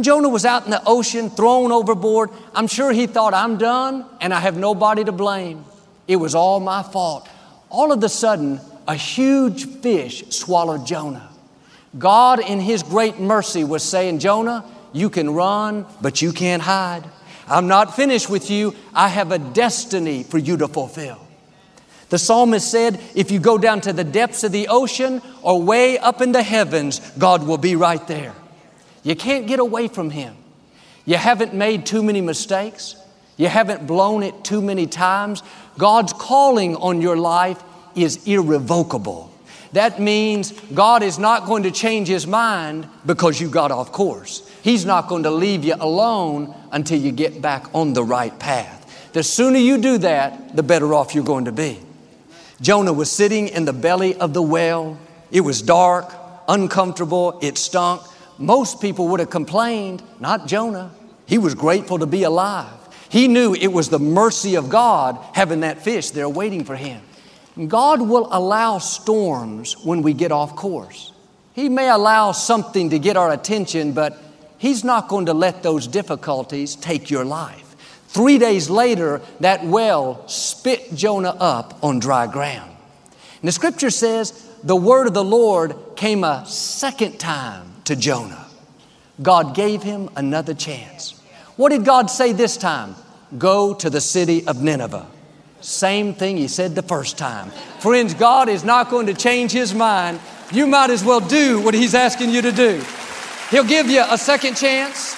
Jonah 0.00 0.28
was 0.28 0.44
out 0.44 0.64
in 0.64 0.72
the 0.72 0.82
ocean, 0.84 1.30
thrown 1.30 1.70
overboard. 1.70 2.30
I'm 2.52 2.66
sure 2.66 2.90
he 2.90 3.06
thought, 3.06 3.32
I'm 3.32 3.58
done 3.58 4.06
and 4.20 4.34
I 4.34 4.40
have 4.40 4.56
nobody 4.56 5.04
to 5.04 5.12
blame. 5.12 5.64
It 6.06 6.16
was 6.16 6.34
all 6.34 6.60
my 6.60 6.82
fault. 6.82 7.28
All 7.70 7.92
of 7.92 8.02
a 8.02 8.08
sudden, 8.08 8.60
a 8.86 8.94
huge 8.94 9.66
fish 9.80 10.24
swallowed 10.30 10.86
Jonah. 10.86 11.30
God, 11.98 12.40
in 12.40 12.60
His 12.60 12.82
great 12.82 13.18
mercy, 13.18 13.64
was 13.64 13.82
saying, 13.82 14.18
Jonah, 14.18 14.64
you 14.92 15.10
can 15.10 15.30
run, 15.30 15.86
but 16.00 16.22
you 16.22 16.32
can't 16.32 16.62
hide. 16.62 17.04
I'm 17.48 17.66
not 17.66 17.96
finished 17.96 18.30
with 18.30 18.50
you. 18.50 18.74
I 18.94 19.08
have 19.08 19.32
a 19.32 19.38
destiny 19.38 20.22
for 20.22 20.38
you 20.38 20.56
to 20.58 20.68
fulfill. 20.68 21.20
The 22.10 22.18
psalmist 22.18 22.70
said, 22.70 23.00
if 23.14 23.30
you 23.30 23.40
go 23.40 23.58
down 23.58 23.80
to 23.82 23.92
the 23.92 24.04
depths 24.04 24.44
of 24.44 24.52
the 24.52 24.68
ocean 24.68 25.20
or 25.42 25.60
way 25.60 25.98
up 25.98 26.20
in 26.20 26.32
the 26.32 26.42
heavens, 26.42 27.00
God 27.18 27.46
will 27.46 27.58
be 27.58 27.76
right 27.76 28.06
there. 28.06 28.34
You 29.02 29.16
can't 29.16 29.46
get 29.46 29.58
away 29.58 29.88
from 29.88 30.10
Him. 30.10 30.36
You 31.04 31.16
haven't 31.16 31.54
made 31.54 31.86
too 31.86 32.02
many 32.02 32.20
mistakes. 32.20 32.96
You 33.36 33.48
haven't 33.48 33.86
blown 33.86 34.22
it 34.22 34.44
too 34.44 34.60
many 34.60 34.86
times. 34.86 35.42
God's 35.78 36.12
calling 36.12 36.76
on 36.76 37.00
your 37.00 37.16
life 37.16 37.62
is 37.94 38.26
irrevocable. 38.26 39.30
That 39.72 40.00
means 40.00 40.52
God 40.72 41.02
is 41.02 41.18
not 41.18 41.46
going 41.46 41.64
to 41.64 41.72
change 41.72 42.06
His 42.06 42.28
mind 42.28 42.88
because 43.04 43.40
you 43.40 43.48
got 43.48 43.72
off 43.72 43.90
course. 43.90 44.48
He's 44.62 44.84
not 44.84 45.08
going 45.08 45.24
to 45.24 45.30
leave 45.30 45.64
you 45.64 45.74
alone 45.74 46.54
until 46.70 47.00
you 47.00 47.10
get 47.10 47.42
back 47.42 47.74
on 47.74 47.92
the 47.92 48.04
right 48.04 48.38
path. 48.38 49.10
The 49.12 49.24
sooner 49.24 49.58
you 49.58 49.78
do 49.78 49.98
that, 49.98 50.54
the 50.54 50.62
better 50.62 50.94
off 50.94 51.14
you're 51.14 51.24
going 51.24 51.46
to 51.46 51.52
be. 51.52 51.80
Jonah 52.60 52.92
was 52.92 53.10
sitting 53.10 53.48
in 53.48 53.64
the 53.64 53.72
belly 53.72 54.14
of 54.14 54.32
the 54.32 54.42
whale. 54.42 54.96
It 55.32 55.40
was 55.40 55.60
dark, 55.60 56.12
uncomfortable, 56.46 57.38
it 57.42 57.58
stunk. 57.58 58.02
Most 58.38 58.80
people 58.80 59.08
would 59.08 59.20
have 59.20 59.30
complained, 59.30 60.02
not 60.20 60.46
Jonah. 60.46 60.92
He 61.26 61.38
was 61.38 61.54
grateful 61.54 61.98
to 61.98 62.06
be 62.06 62.22
alive. 62.22 62.83
He 63.14 63.28
knew 63.28 63.54
it 63.54 63.68
was 63.68 63.90
the 63.90 64.00
mercy 64.00 64.56
of 64.56 64.68
God 64.68 65.24
having 65.34 65.60
that 65.60 65.84
fish 65.84 66.10
there 66.10 66.28
waiting 66.28 66.64
for 66.64 66.74
him. 66.74 67.00
God 67.68 68.02
will 68.02 68.28
allow 68.32 68.78
storms 68.78 69.74
when 69.84 70.02
we 70.02 70.14
get 70.14 70.32
off 70.32 70.56
course. 70.56 71.12
He 71.52 71.68
may 71.68 71.88
allow 71.88 72.32
something 72.32 72.90
to 72.90 72.98
get 72.98 73.16
our 73.16 73.30
attention, 73.30 73.92
but 73.92 74.20
He's 74.58 74.82
not 74.82 75.06
going 75.06 75.26
to 75.26 75.32
let 75.32 75.62
those 75.62 75.86
difficulties 75.86 76.74
take 76.74 77.08
your 77.08 77.24
life. 77.24 77.76
Three 78.08 78.36
days 78.36 78.68
later, 78.68 79.22
that 79.38 79.64
well 79.64 80.26
spit 80.26 80.92
Jonah 80.96 81.36
up 81.38 81.84
on 81.84 82.00
dry 82.00 82.26
ground. 82.26 82.76
And 83.40 83.46
the 83.46 83.52
scripture 83.52 83.90
says 83.90 84.50
the 84.64 84.74
word 84.74 85.06
of 85.06 85.14
the 85.14 85.22
Lord 85.22 85.76
came 85.94 86.24
a 86.24 86.44
second 86.46 87.20
time 87.20 87.74
to 87.84 87.94
Jonah. 87.94 88.48
God 89.22 89.54
gave 89.54 89.84
him 89.84 90.10
another 90.16 90.54
chance. 90.54 91.12
What 91.54 91.68
did 91.68 91.84
God 91.84 92.10
say 92.10 92.32
this 92.32 92.56
time? 92.56 92.96
Go 93.38 93.74
to 93.74 93.90
the 93.90 94.00
city 94.00 94.46
of 94.46 94.62
Nineveh. 94.62 95.06
Same 95.60 96.14
thing 96.14 96.36
he 96.36 96.46
said 96.46 96.74
the 96.74 96.82
first 96.82 97.16
time. 97.16 97.50
Friends, 97.80 98.14
God 98.14 98.48
is 98.48 98.64
not 98.64 98.90
going 98.90 99.06
to 99.06 99.14
change 99.14 99.50
his 99.50 99.74
mind. 99.74 100.20
You 100.52 100.66
might 100.66 100.90
as 100.90 101.02
well 101.02 101.20
do 101.20 101.60
what 101.60 101.74
he's 101.74 101.94
asking 101.94 102.30
you 102.30 102.42
to 102.42 102.52
do. 102.52 102.82
He'll 103.50 103.64
give 103.64 103.88
you 103.88 104.04
a 104.08 104.18
second 104.18 104.56
chance, 104.56 105.14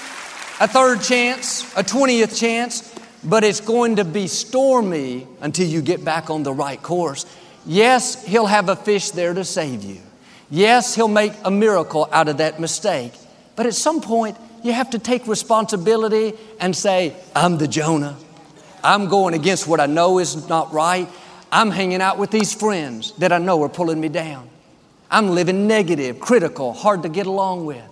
a 0.60 0.68
third 0.68 1.02
chance, 1.02 1.64
a 1.76 1.82
20th 1.82 2.38
chance, 2.38 2.94
but 3.24 3.42
it's 3.42 3.60
going 3.60 3.96
to 3.96 4.04
be 4.04 4.28
stormy 4.28 5.26
until 5.40 5.66
you 5.66 5.82
get 5.82 6.04
back 6.04 6.30
on 6.30 6.44
the 6.44 6.52
right 6.52 6.80
course. 6.80 7.26
Yes, 7.66 8.24
he'll 8.24 8.46
have 8.46 8.68
a 8.68 8.76
fish 8.76 9.10
there 9.10 9.34
to 9.34 9.44
save 9.44 9.82
you. 9.82 10.00
Yes, 10.48 10.94
he'll 10.94 11.08
make 11.08 11.32
a 11.44 11.50
miracle 11.50 12.08
out 12.12 12.28
of 12.28 12.36
that 12.36 12.60
mistake. 12.60 13.12
But 13.56 13.66
at 13.66 13.74
some 13.74 14.00
point, 14.00 14.36
you 14.66 14.72
have 14.72 14.90
to 14.90 14.98
take 14.98 15.26
responsibility 15.26 16.34
and 16.60 16.74
say, 16.74 17.16
I'm 17.34 17.58
the 17.58 17.68
Jonah. 17.68 18.16
I'm 18.82 19.08
going 19.08 19.34
against 19.34 19.66
what 19.66 19.80
I 19.80 19.86
know 19.86 20.18
is 20.18 20.48
not 20.48 20.72
right. 20.72 21.08
I'm 21.50 21.70
hanging 21.70 22.00
out 22.00 22.18
with 22.18 22.30
these 22.30 22.52
friends 22.52 23.12
that 23.18 23.32
I 23.32 23.38
know 23.38 23.62
are 23.62 23.68
pulling 23.68 24.00
me 24.00 24.08
down. 24.08 24.48
I'm 25.10 25.30
living 25.30 25.66
negative, 25.66 26.20
critical, 26.20 26.72
hard 26.72 27.02
to 27.04 27.08
get 27.08 27.26
along 27.26 27.66
with. 27.66 27.82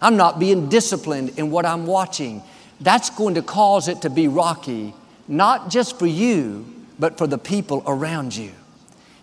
I'm 0.00 0.16
not 0.16 0.38
being 0.38 0.68
disciplined 0.68 1.38
in 1.38 1.50
what 1.50 1.64
I'm 1.64 1.86
watching. 1.86 2.42
That's 2.80 3.10
going 3.10 3.34
to 3.36 3.42
cause 3.42 3.88
it 3.88 4.02
to 4.02 4.10
be 4.10 4.28
rocky, 4.28 4.94
not 5.28 5.70
just 5.70 5.98
for 5.98 6.06
you, 6.06 6.66
but 6.98 7.16
for 7.16 7.26
the 7.26 7.38
people 7.38 7.82
around 7.86 8.36
you. 8.36 8.52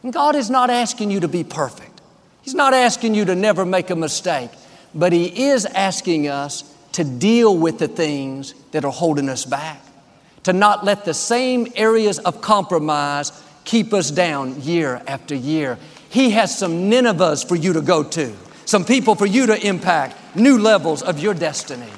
And 0.03 0.11
God 0.11 0.35
is 0.35 0.49
not 0.49 0.69
asking 0.69 1.11
you 1.11 1.19
to 1.19 1.27
be 1.27 1.43
perfect. 1.43 2.01
He's 2.41 2.55
not 2.55 2.73
asking 2.73 3.13
you 3.13 3.25
to 3.25 3.35
never 3.35 3.65
make 3.65 3.89
a 3.89 3.95
mistake, 3.95 4.49
but 4.95 5.13
He 5.13 5.49
is 5.49 5.65
asking 5.65 6.27
us 6.27 6.63
to 6.93 7.03
deal 7.03 7.57
with 7.57 7.79
the 7.79 7.87
things 7.87 8.53
that 8.71 8.85
are 8.85 8.91
holding 8.91 9.29
us 9.29 9.45
back, 9.45 9.81
to 10.43 10.53
not 10.53 10.83
let 10.83 11.05
the 11.05 11.13
same 11.13 11.67
areas 11.75 12.19
of 12.19 12.41
compromise 12.41 13.31
keep 13.63 13.93
us 13.93 14.11
down 14.11 14.61
year 14.61 15.01
after 15.07 15.35
year. 15.35 15.77
He 16.09 16.31
has 16.31 16.57
some 16.57 16.89
Ninevehs 16.89 17.47
for 17.47 17.55
you 17.55 17.73
to 17.73 17.81
go 17.81 18.03
to, 18.03 18.33
some 18.65 18.85
people 18.85 19.15
for 19.15 19.25
you 19.25 19.45
to 19.47 19.67
impact, 19.67 20.35
new 20.35 20.57
levels 20.57 21.01
of 21.01 21.19
your 21.19 21.33
destiny. 21.33 21.91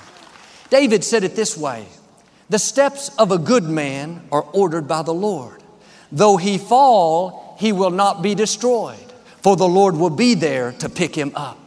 David 0.69 1.03
said 1.03 1.23
it 1.23 1.35
this 1.35 1.57
way 1.57 1.85
The 2.49 2.59
steps 2.59 3.09
of 3.17 3.31
a 3.31 3.37
good 3.37 3.63
man 3.63 4.21
are 4.31 4.43
ordered 4.53 4.87
by 4.87 5.03
the 5.03 5.13
Lord. 5.13 5.61
Though 6.11 6.37
he 6.37 6.57
fall, 6.59 7.55
he 7.59 7.71
will 7.71 7.89
not 7.89 8.21
be 8.21 8.35
destroyed, 8.35 9.11
for 9.41 9.55
the 9.55 9.67
Lord 9.67 9.95
will 9.95 10.11
be 10.11 10.35
there 10.35 10.73
to 10.73 10.89
pick 10.89 11.15
him 11.15 11.31
up. 11.35 11.57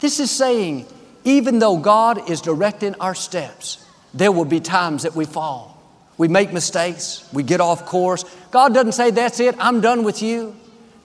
This 0.00 0.18
is 0.18 0.32
saying, 0.32 0.86
even 1.24 1.58
though 1.58 1.76
God 1.76 2.30
is 2.30 2.40
directing 2.40 2.94
our 2.96 3.14
steps, 3.14 3.84
there 4.14 4.32
will 4.32 4.44
be 4.44 4.60
times 4.60 5.04
that 5.04 5.14
we 5.14 5.24
fall. 5.24 5.80
We 6.18 6.28
make 6.28 6.52
mistakes, 6.52 7.28
we 7.32 7.42
get 7.42 7.60
off 7.60 7.86
course. 7.86 8.24
God 8.50 8.74
doesn't 8.74 8.92
say, 8.92 9.10
That's 9.10 9.40
it, 9.40 9.56
I'm 9.58 9.80
done 9.80 10.04
with 10.04 10.22
you. 10.22 10.56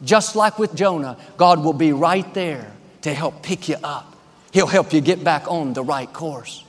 Just 0.04 0.36
like 0.36 0.60
with 0.60 0.76
Jonah, 0.76 1.18
God 1.38 1.64
will 1.64 1.74
be 1.74 1.92
right 1.92 2.32
there 2.34 2.72
to 3.02 3.14
help 3.14 3.42
pick 3.42 3.68
you 3.68 3.78
up. 3.84 4.16
He'll 4.52 4.68
help 4.68 4.94
you 4.94 5.02
get 5.02 5.24
back 5.24 5.50
on 5.50 5.74
the 5.74 5.84
right 5.84 6.12
course. 6.12 6.64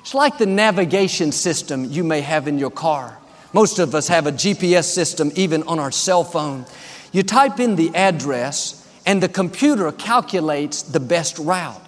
It's 0.00 0.14
like 0.14 0.38
the 0.38 0.46
navigation 0.46 1.32
system 1.32 1.84
you 1.84 2.02
may 2.02 2.20
have 2.20 2.48
in 2.48 2.58
your 2.58 2.70
car. 2.70 3.18
Most 3.52 3.78
of 3.78 3.94
us 3.94 4.08
have 4.08 4.26
a 4.26 4.32
GPS 4.32 4.84
system 4.84 5.30
even 5.34 5.62
on 5.64 5.78
our 5.78 5.90
cell 5.90 6.24
phone. 6.24 6.66
You 7.12 7.22
type 7.22 7.60
in 7.60 7.76
the 7.76 7.94
address, 7.94 8.86
and 9.06 9.22
the 9.22 9.28
computer 9.28 9.90
calculates 9.92 10.82
the 10.82 11.00
best 11.00 11.38
route. 11.38 11.82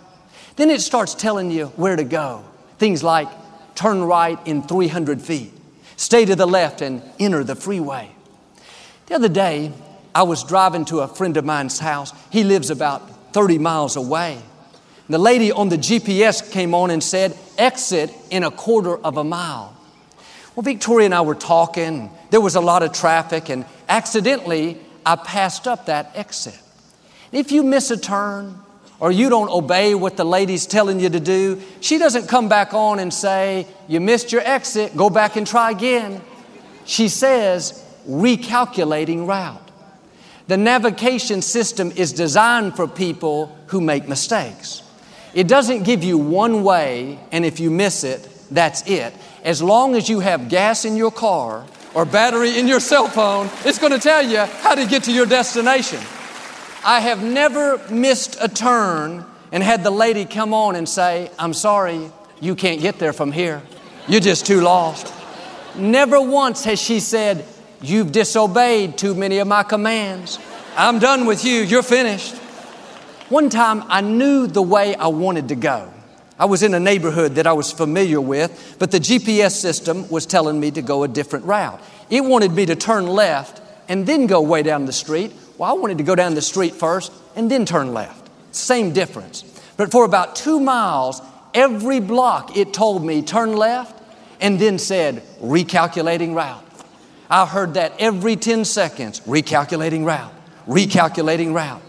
Then 0.60 0.68
it 0.68 0.82
starts 0.82 1.14
telling 1.14 1.50
you 1.50 1.68
where 1.76 1.96
to 1.96 2.04
go. 2.04 2.44
Things 2.76 3.02
like 3.02 3.28
turn 3.74 4.04
right 4.04 4.38
in 4.46 4.62
300 4.62 5.22
feet, 5.22 5.54
stay 5.96 6.26
to 6.26 6.36
the 6.36 6.44
left, 6.44 6.82
and 6.82 7.02
enter 7.18 7.42
the 7.42 7.54
freeway. 7.54 8.10
The 9.06 9.14
other 9.14 9.30
day, 9.30 9.72
I 10.14 10.24
was 10.24 10.44
driving 10.44 10.84
to 10.84 11.00
a 11.00 11.08
friend 11.08 11.38
of 11.38 11.46
mine's 11.46 11.78
house. 11.78 12.12
He 12.28 12.44
lives 12.44 12.68
about 12.68 13.32
30 13.32 13.56
miles 13.56 13.96
away. 13.96 14.38
The 15.08 15.16
lady 15.16 15.50
on 15.50 15.70
the 15.70 15.78
GPS 15.78 16.52
came 16.52 16.74
on 16.74 16.90
and 16.90 17.02
said, 17.02 17.34
exit 17.56 18.12
in 18.28 18.44
a 18.44 18.50
quarter 18.50 18.98
of 18.98 19.16
a 19.16 19.24
mile. 19.24 19.74
Well, 20.54 20.62
Victoria 20.62 21.06
and 21.06 21.14
I 21.14 21.22
were 21.22 21.34
talking. 21.34 22.10
There 22.28 22.42
was 22.42 22.54
a 22.54 22.60
lot 22.60 22.82
of 22.82 22.92
traffic, 22.92 23.48
and 23.48 23.64
accidentally, 23.88 24.76
I 25.06 25.16
passed 25.16 25.66
up 25.66 25.86
that 25.86 26.10
exit. 26.14 26.60
If 27.32 27.50
you 27.50 27.62
miss 27.62 27.90
a 27.90 27.96
turn 27.96 28.60
or 29.00 29.10
you 29.10 29.30
don't 29.30 29.48
obey 29.48 29.94
what 29.94 30.16
the 30.16 30.24
lady's 30.24 30.66
telling 30.66 31.00
you 31.00 31.08
to 31.08 31.20
do, 31.20 31.60
she 31.80 31.98
doesn't 31.98 32.28
come 32.28 32.48
back 32.48 32.74
on 32.74 32.98
and 32.98 33.12
say, 33.12 33.66
You 33.88 33.98
missed 33.98 34.30
your 34.30 34.42
exit, 34.42 34.94
go 34.96 35.08
back 35.08 35.36
and 35.36 35.46
try 35.46 35.70
again. 35.70 36.20
She 36.84 37.08
says, 37.08 37.84
Recalculating 38.06 39.26
route. 39.26 39.70
The 40.48 40.56
navigation 40.56 41.42
system 41.42 41.92
is 41.96 42.12
designed 42.12 42.76
for 42.76 42.86
people 42.86 43.56
who 43.68 43.80
make 43.80 44.08
mistakes. 44.08 44.82
It 45.32 45.48
doesn't 45.48 45.84
give 45.84 46.02
you 46.02 46.18
one 46.18 46.64
way, 46.64 47.20
and 47.30 47.44
if 47.44 47.60
you 47.60 47.70
miss 47.70 48.04
it, 48.04 48.28
that's 48.50 48.82
it. 48.88 49.14
As 49.44 49.62
long 49.62 49.94
as 49.94 50.08
you 50.08 50.20
have 50.20 50.48
gas 50.48 50.84
in 50.84 50.96
your 50.96 51.12
car 51.12 51.64
or 51.94 52.04
battery 52.04 52.58
in 52.58 52.66
your 52.66 52.80
cell 52.80 53.08
phone, 53.08 53.48
it's 53.64 53.78
going 53.78 53.92
to 53.92 53.98
tell 53.98 54.22
you 54.22 54.38
how 54.38 54.74
to 54.74 54.86
get 54.86 55.04
to 55.04 55.12
your 55.12 55.26
destination. 55.26 56.00
I 56.84 57.00
have 57.00 57.22
never 57.22 57.78
missed 57.90 58.38
a 58.40 58.48
turn 58.48 59.24
and 59.52 59.62
had 59.62 59.84
the 59.84 59.90
lady 59.90 60.24
come 60.24 60.54
on 60.54 60.76
and 60.76 60.88
say, 60.88 61.30
I'm 61.38 61.52
sorry, 61.52 62.10
you 62.40 62.54
can't 62.54 62.80
get 62.80 62.98
there 62.98 63.12
from 63.12 63.32
here. 63.32 63.62
You're 64.08 64.20
just 64.20 64.46
too 64.46 64.60
lost. 64.62 65.12
Never 65.76 66.20
once 66.20 66.64
has 66.64 66.80
she 66.80 67.00
said, 67.00 67.44
You've 67.82 68.12
disobeyed 68.12 68.98
too 68.98 69.14
many 69.14 69.38
of 69.38 69.48
my 69.48 69.62
commands. 69.62 70.38
I'm 70.76 70.98
done 70.98 71.24
with 71.24 71.46
you. 71.46 71.60
You're 71.62 71.82
finished. 71.82 72.36
One 73.30 73.48
time 73.48 73.84
I 73.88 74.02
knew 74.02 74.46
the 74.46 74.60
way 74.60 74.94
I 74.94 75.06
wanted 75.06 75.48
to 75.48 75.54
go. 75.54 75.90
I 76.38 76.44
was 76.44 76.62
in 76.62 76.74
a 76.74 76.80
neighborhood 76.80 77.36
that 77.36 77.46
I 77.46 77.52
was 77.54 77.72
familiar 77.72 78.20
with, 78.20 78.76
but 78.78 78.90
the 78.90 78.98
GPS 78.98 79.52
system 79.52 80.08
was 80.10 80.26
telling 80.26 80.60
me 80.60 80.70
to 80.72 80.82
go 80.82 81.04
a 81.04 81.08
different 81.08 81.46
route. 81.46 81.80
It 82.10 82.22
wanted 82.22 82.52
me 82.52 82.66
to 82.66 82.76
turn 82.76 83.06
left 83.06 83.62
and 83.88 84.06
then 84.06 84.26
go 84.26 84.40
way 84.42 84.62
down 84.62 84.84
the 84.84 84.92
street. 84.92 85.32
Well, 85.60 85.68
I 85.68 85.74
wanted 85.74 85.98
to 85.98 86.04
go 86.04 86.14
down 86.14 86.34
the 86.34 86.40
street 86.40 86.74
first 86.74 87.12
and 87.36 87.50
then 87.50 87.66
turn 87.66 87.92
left. 87.92 88.30
Same 88.50 88.94
difference. 88.94 89.42
But 89.76 89.90
for 89.90 90.06
about 90.06 90.34
two 90.34 90.58
miles, 90.58 91.20
every 91.52 92.00
block 92.00 92.56
it 92.56 92.72
told 92.72 93.04
me 93.04 93.20
turn 93.20 93.54
left 93.54 94.02
and 94.40 94.58
then 94.58 94.78
said 94.78 95.22
recalculating 95.42 96.34
route. 96.34 96.64
I 97.28 97.44
heard 97.44 97.74
that 97.74 97.92
every 97.98 98.36
10 98.36 98.64
seconds, 98.64 99.20
recalculating 99.26 100.06
route, 100.06 100.32
recalculating 100.66 101.52
route. 101.52 101.82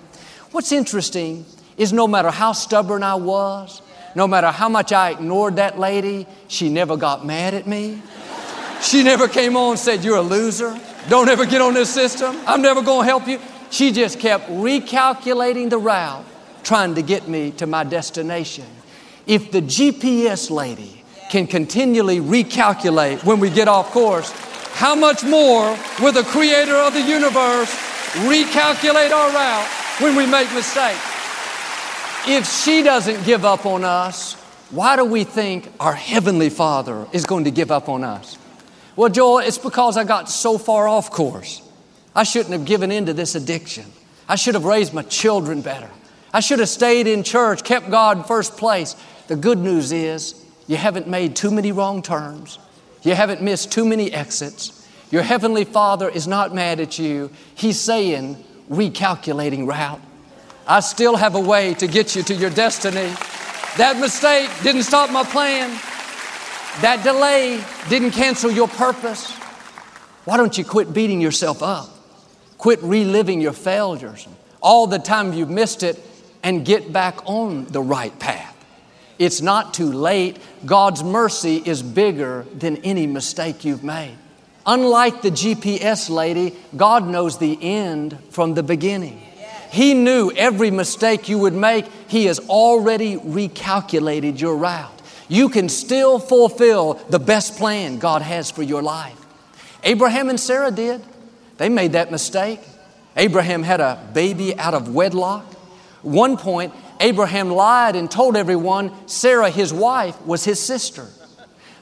What's 0.52 0.74
interesting 0.74 1.46
is 1.78 1.94
no 1.94 2.10
matter 2.10 2.30
how 2.30 2.52
stubborn 2.52 3.04
I 3.04 3.16
was, 3.16 3.82
no 4.16 4.28
matter 4.28 4.48
how 4.48 4.68
much 4.68 4.92
I 4.92 5.12
ignored 5.12 5.56
that 5.56 5.80
lady, 5.80 6.28
she 6.50 6.68
never 6.68 6.98
got 6.98 7.26
mad 7.26 7.54
at 7.54 7.68
me. 7.68 8.02
She 8.82 9.02
never 9.02 9.30
came 9.30 9.56
on 9.56 9.72
and 9.72 9.80
said, 9.80 10.04
You're 10.04 10.18
a 10.18 10.22
loser. 10.22 10.78
Don't 11.08 11.30
ever 11.30 11.46
get 11.46 11.62
on 11.62 11.74
this 11.74 11.90
system. 11.92 12.36
I'm 12.46 12.62
never 12.62 12.82
going 12.82 13.02
to 13.02 13.06
help 13.06 13.28
you. 13.28 13.40
She 13.72 13.94
just 13.94 14.20
kept 14.20 14.50
recalculating 14.50 15.70
the 15.70 15.78
route, 15.78 16.26
trying 16.64 16.96
to 16.96 17.02
get 17.02 17.30
me 17.30 17.52
to 17.52 17.66
my 17.66 17.86
destination. 17.86 18.66
If 19.26 19.52
the 19.52 19.62
GPS 19.62 20.52
lady 20.52 21.04
can 21.30 21.48
continually 21.48 22.20
recalculate 22.20 23.24
when 23.24 23.40
we 23.40 23.50
get 23.50 23.70
off 23.70 23.92
course, 23.92 24.30
how 24.74 24.94
much 24.94 25.24
more 25.24 25.78
will 26.02 26.12
the 26.12 26.24
creator 26.24 26.76
of 26.76 26.94
the 26.94 27.02
universe 27.02 27.72
recalculate 28.28 29.12
our 29.12 29.32
route 29.32 29.68
when 30.02 30.18
we 30.18 30.26
make 30.26 30.54
mistakes? 30.54 31.00
If 32.28 32.46
she 32.46 32.84
doesn't 32.84 33.26
give 33.26 33.46
up 33.46 33.66
on 33.66 33.86
us, 33.86 34.34
why 34.70 34.98
do 34.98 35.06
we 35.06 35.24
think 35.24 35.72
our 35.80 35.94
Heavenly 35.94 36.50
Father 36.50 37.08
is 37.14 37.26
going 37.26 37.46
to 37.46 37.52
give 37.52 37.72
up 37.72 37.88
on 37.88 38.04
us? 38.04 38.38
Well, 38.98 39.10
Joel, 39.10 39.40
it's 39.40 39.58
because 39.58 39.96
I 39.96 40.04
got 40.04 40.30
so 40.30 40.58
far 40.58 40.90
off 40.90 41.10
course. 41.10 41.62
I 42.16 42.24
shouldn't 42.24 42.52
have 42.52 42.66
given 42.66 42.92
in 42.92 43.06
to 43.06 43.14
this 43.14 43.36
addiction. 43.36 43.86
I 44.28 44.36
should 44.36 44.56
have 44.56 44.66
raised 44.66 44.94
my 44.94 45.04
children 45.04 45.62
better. 45.62 45.90
I 46.34 46.40
should 46.40 46.60
have 46.60 46.70
stayed 46.70 47.08
in 47.08 47.24
church, 47.24 47.64
kept 47.64 47.90
God 47.90 48.28
first 48.28 48.58
place. 48.58 48.96
The 49.28 49.36
good 49.36 49.58
news 49.58 49.92
is 49.92 50.46
you 50.68 50.78
haven't 50.78 51.08
made 51.08 51.36
too 51.36 51.52
many 51.52 51.72
wrong 51.72 52.02
turns. 52.02 52.60
You 53.04 53.16
haven't 53.16 53.42
missed 53.42 53.72
too 53.72 53.86
many 53.86 54.12
exits. 54.12 54.88
Your 55.10 55.24
Heavenly 55.24 55.66
Father 55.66 56.08
is 56.08 56.28
not 56.28 56.54
mad 56.54 56.80
at 56.80 56.98
you. 56.98 57.32
He's 57.56 57.80
saying, 57.80 58.44
recalculating 58.70 59.68
route. 59.68 60.02
I 60.68 60.80
still 60.80 61.18
have 61.18 61.36
a 61.36 61.40
way 61.40 61.74
to 61.76 61.88
get 61.88 62.16
you 62.16 62.24
to 62.24 62.34
your 62.34 62.50
destiny. 62.50 63.14
That 63.78 63.98
mistake 64.00 64.50
didn't 64.64 64.84
stop 64.84 65.12
my 65.12 65.24
plan. 65.24 65.70
That 66.82 67.02
delay 67.04 67.62
didn't 67.90 68.12
cancel 68.12 68.52
your 68.52 68.68
purpose. 68.68 69.32
Why 70.24 70.38
don't 70.38 70.58
you 70.58 70.64
quit 70.64 70.94
beating 70.94 71.20
yourself 71.20 71.62
up? 71.62 71.90
Quit 72.62 72.80
reliving 72.84 73.42
your 73.42 73.54
failures, 73.54 74.28
all 74.62 74.86
the 74.86 75.00
time 75.00 75.34
you've 75.34 75.50
missed 75.50 75.82
it, 75.82 76.00
and 76.44 76.64
get 76.64 76.94
back 76.94 77.18
on 77.26 77.66
the 77.66 77.82
right 77.82 78.18
path. 78.20 78.56
It's 79.18 79.42
not 79.42 79.74
too 79.74 79.92
late. 79.92 80.38
God's 80.64 81.04
mercy 81.04 81.58
is 81.66 81.82
bigger 81.82 82.46
than 82.54 82.78
any 82.78 83.08
mistake 83.08 83.66
you've 83.66 83.84
made. 83.84 84.16
Unlike 84.68 85.24
the 85.24 85.32
GPS 85.32 86.08
lady, 86.12 86.56
God 86.78 87.08
knows 87.08 87.40
the 87.40 87.58
end 87.64 88.16
from 88.30 88.54
the 88.54 88.62
beginning. 88.62 89.20
He 89.72 89.96
knew 89.96 90.32
every 90.36 90.70
mistake 90.70 91.28
you 91.30 91.40
would 91.40 91.56
make. 91.56 91.88
He 92.10 92.26
has 92.26 92.38
already 92.42 93.16
recalculated 93.16 94.40
your 94.40 94.56
route. 94.56 95.02
You 95.28 95.50
can 95.50 95.68
still 95.68 96.20
fulfill 96.20 96.94
the 97.10 97.18
best 97.18 97.58
plan 97.58 97.98
God 97.98 98.22
has 98.22 98.52
for 98.52 98.62
your 98.62 98.84
life. 98.84 99.18
Abraham 99.84 100.30
and 100.30 100.40
Sarah 100.40 100.70
did. 100.70 101.02
They 101.62 101.70
made 101.70 101.92
that 101.92 102.10
mistake. 102.10 102.60
Abraham 103.16 103.62
had 103.62 103.82
a 103.82 104.04
baby 104.16 104.58
out 104.58 104.74
of 104.74 104.96
wedlock. 104.96 105.46
One 106.02 106.36
point, 106.36 106.74
Abraham 107.00 107.52
lied 107.52 107.96
and 107.96 108.10
told 108.10 108.36
everyone 108.36 108.92
Sarah, 109.08 109.52
his 109.52 109.72
wife, 109.72 110.20
was 110.26 110.44
his 110.44 110.60
sister. 110.60 111.08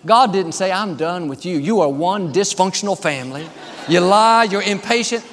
God 0.05 0.33
didn't 0.33 0.51
say, 0.51 0.69
I'm 0.69 0.97
done 0.97 1.29
with 1.29 1.45
you. 1.45 1.57
You 1.57 1.79
are 1.79 1.87
one 1.87 2.33
dysfunctional 2.33 3.01
family. 3.01 3.47
You 3.87 4.01
lie, 4.01 4.49
you're 4.51 4.61
impatient. 4.61 5.25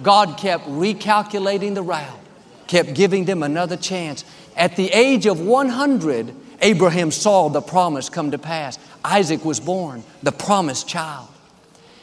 God 0.00 0.38
kept 0.38 0.66
recalculating 0.66 1.74
the 1.74 1.82
route, 1.82 2.20
kept 2.68 2.94
giving 2.94 3.24
them 3.24 3.42
another 3.42 3.76
chance. 3.76 4.24
At 4.56 4.76
the 4.76 4.90
age 4.90 5.26
of 5.26 5.40
100, 5.40 6.32
Abraham 6.60 7.10
saw 7.10 7.48
the 7.48 7.62
promise 7.62 8.08
come 8.08 8.30
to 8.30 8.38
pass. 8.38 8.78
Isaac 9.04 9.44
was 9.44 9.58
born, 9.58 10.04
the 10.22 10.30
promised 10.30 10.86
child. 10.86 11.26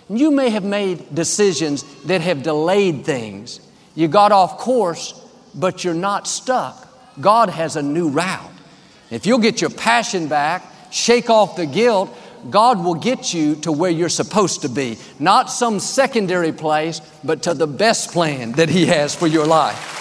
You 0.10 0.32
may 0.32 0.50
have 0.50 0.63
made 0.63 1.13
decisions 1.13 1.84
that 2.04 2.22
have 2.22 2.44
delayed 2.44 3.06
things. 3.06 3.60
You 3.96 4.08
got 4.08 4.32
off 4.32 4.58
course, 4.58 5.20
but 5.56 5.84
you're 5.84 5.94
not 5.94 6.28
stuck. 6.28 6.88
God 7.20 7.50
has 7.50 7.76
a 7.76 7.82
new 7.82 8.10
route. 8.10 8.52
If 9.10 9.26
you'll 9.26 9.39
get 9.39 9.62
your 9.62 9.70
passion 9.70 10.28
back, 10.28 10.63
shake 10.91 11.30
off 11.30 11.56
the 11.56 11.65
guilt, 11.65 12.15
God 12.50 12.84
will 12.84 12.96
get 12.96 13.34
you 13.34 13.56
to 13.58 13.72
where 13.72 13.89
you're 13.89 14.10
supposed 14.10 14.62
to 14.62 14.70
be. 14.70 14.98
Not 15.20 15.50
some 15.50 15.80
secondary 15.80 16.52
place, 16.52 17.02
but 17.24 17.44
to 17.44 17.54
the 17.54 17.68
best 17.68 18.12
plan 18.12 18.52
that 18.54 18.70
He 18.70 18.86
has 18.88 19.15
for 19.15 19.28
your 19.28 19.48
life. 19.48 19.94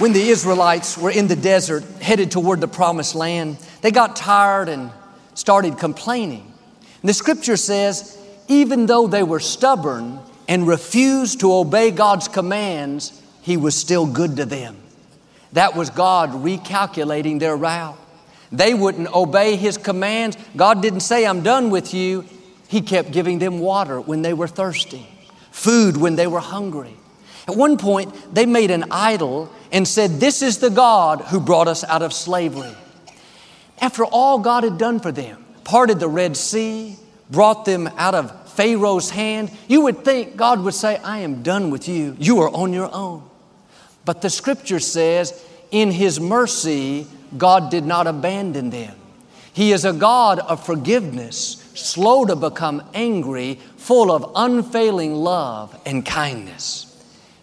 When 0.00 0.12
the 0.12 0.22
Israelites 0.22 0.98
were 0.98 1.10
in 1.10 1.28
the 1.28 1.36
desert 1.36 1.84
headed 2.00 2.30
toward 2.30 2.60
the 2.60 2.68
promised 2.68 3.14
land, 3.14 3.58
they 3.82 3.92
got 3.92 4.16
tired 4.16 4.68
and 4.68 4.90
started 5.34 5.78
complaining. 5.78 6.52
And 7.02 7.08
the 7.08 7.14
scripture 7.14 7.56
says, 7.56 8.18
even 8.60 8.86
though 8.86 9.06
they 9.06 9.22
were 9.22 9.40
stubborn 9.40 10.20
and 10.48 10.66
refused 10.66 11.40
to 11.40 11.52
obey 11.52 11.90
God's 11.90 12.28
commands, 12.28 13.20
He 13.40 13.56
was 13.56 13.76
still 13.76 14.06
good 14.06 14.36
to 14.36 14.44
them. 14.44 14.76
That 15.52 15.74
was 15.74 15.90
God 15.90 16.30
recalculating 16.30 17.38
their 17.40 17.56
route. 17.56 17.98
They 18.50 18.74
wouldn't 18.74 19.14
obey 19.14 19.56
His 19.56 19.78
commands. 19.78 20.36
God 20.56 20.82
didn't 20.82 21.00
say, 21.00 21.26
I'm 21.26 21.42
done 21.42 21.70
with 21.70 21.94
you. 21.94 22.24
He 22.68 22.80
kept 22.80 23.12
giving 23.12 23.38
them 23.38 23.58
water 23.58 24.00
when 24.00 24.22
they 24.22 24.32
were 24.32 24.48
thirsty, 24.48 25.06
food 25.50 25.96
when 25.96 26.16
they 26.16 26.26
were 26.26 26.40
hungry. 26.40 26.96
At 27.48 27.56
one 27.56 27.76
point, 27.76 28.34
they 28.34 28.46
made 28.46 28.70
an 28.70 28.84
idol 28.90 29.50
and 29.72 29.86
said, 29.86 30.20
This 30.20 30.42
is 30.42 30.58
the 30.58 30.70
God 30.70 31.22
who 31.22 31.40
brought 31.40 31.68
us 31.68 31.84
out 31.84 32.02
of 32.02 32.12
slavery. 32.12 32.74
After 33.80 34.04
all 34.04 34.38
God 34.38 34.64
had 34.64 34.78
done 34.78 35.00
for 35.00 35.10
them, 35.10 35.44
parted 35.64 35.98
the 35.98 36.08
Red 36.08 36.36
Sea, 36.36 36.96
brought 37.30 37.64
them 37.64 37.88
out 37.96 38.14
of 38.14 38.41
Pharaoh's 38.56 39.10
hand, 39.10 39.50
you 39.68 39.82
would 39.82 40.04
think 40.04 40.36
God 40.36 40.60
would 40.60 40.74
say, 40.74 40.96
I 40.98 41.18
am 41.18 41.42
done 41.42 41.70
with 41.70 41.88
you. 41.88 42.16
You 42.18 42.40
are 42.40 42.50
on 42.50 42.72
your 42.72 42.92
own. 42.92 43.28
But 44.04 44.22
the 44.22 44.30
scripture 44.30 44.80
says, 44.80 45.44
in 45.70 45.90
His 45.90 46.20
mercy, 46.20 47.06
God 47.36 47.70
did 47.70 47.84
not 47.84 48.06
abandon 48.06 48.70
them. 48.70 48.94
He 49.52 49.72
is 49.72 49.84
a 49.84 49.92
God 49.92 50.38
of 50.38 50.64
forgiveness, 50.64 51.70
slow 51.74 52.24
to 52.24 52.36
become 52.36 52.82
angry, 52.94 53.58
full 53.76 54.10
of 54.10 54.32
unfailing 54.34 55.14
love 55.14 55.78
and 55.84 56.04
kindness. 56.04 56.88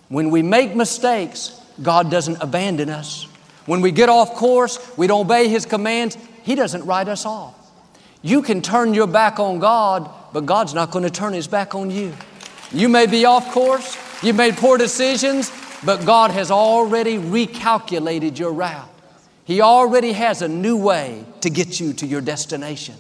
When 0.10 0.32
we 0.32 0.42
make 0.42 0.76
mistakes, 0.76 1.60
God 1.82 2.10
doesn't 2.10 2.42
abandon 2.42 2.90
us. 2.90 3.28
When 3.66 3.82
we 3.82 3.92
get 3.92 4.10
off 4.10 4.34
course, 4.34 4.80
we 4.98 5.08
don't 5.08 5.22
obey 5.22 5.48
His 5.48 5.66
commands, 5.66 6.18
He 6.44 6.56
doesn't 6.56 6.86
write 6.86 7.08
us 7.08 7.26
off. 7.26 7.56
You 8.22 8.42
can 8.42 8.62
turn 8.62 8.94
your 8.94 9.08
back 9.08 9.40
on 9.40 9.60
God, 9.60 10.10
but 10.34 10.46
God's 10.46 10.74
not 10.74 10.92
going 10.92 11.04
to 11.04 11.10
turn 11.10 11.34
His 11.34 11.48
back 11.48 11.76
on 11.76 11.92
you. 11.92 12.14
You 12.72 12.90
may 12.90 13.08
be 13.08 13.26
off 13.26 13.52
course, 13.52 13.98
you've 14.24 14.36
made 14.36 14.56
poor 14.56 14.78
decisions, 14.78 15.52
but 15.84 16.06
God 16.06 16.32
has 16.32 16.52
already 16.52 17.18
recalculated 17.18 18.38
your 18.38 18.54
route. 18.54 18.90
He 19.46 19.62
already 19.62 20.12
has 20.12 20.42
a 20.42 20.48
new 20.48 20.78
way 20.78 21.26
to 21.42 21.50
get 21.50 21.80
you 21.80 21.94
to 21.94 22.06
your 22.06 22.22
destination. 22.22 22.96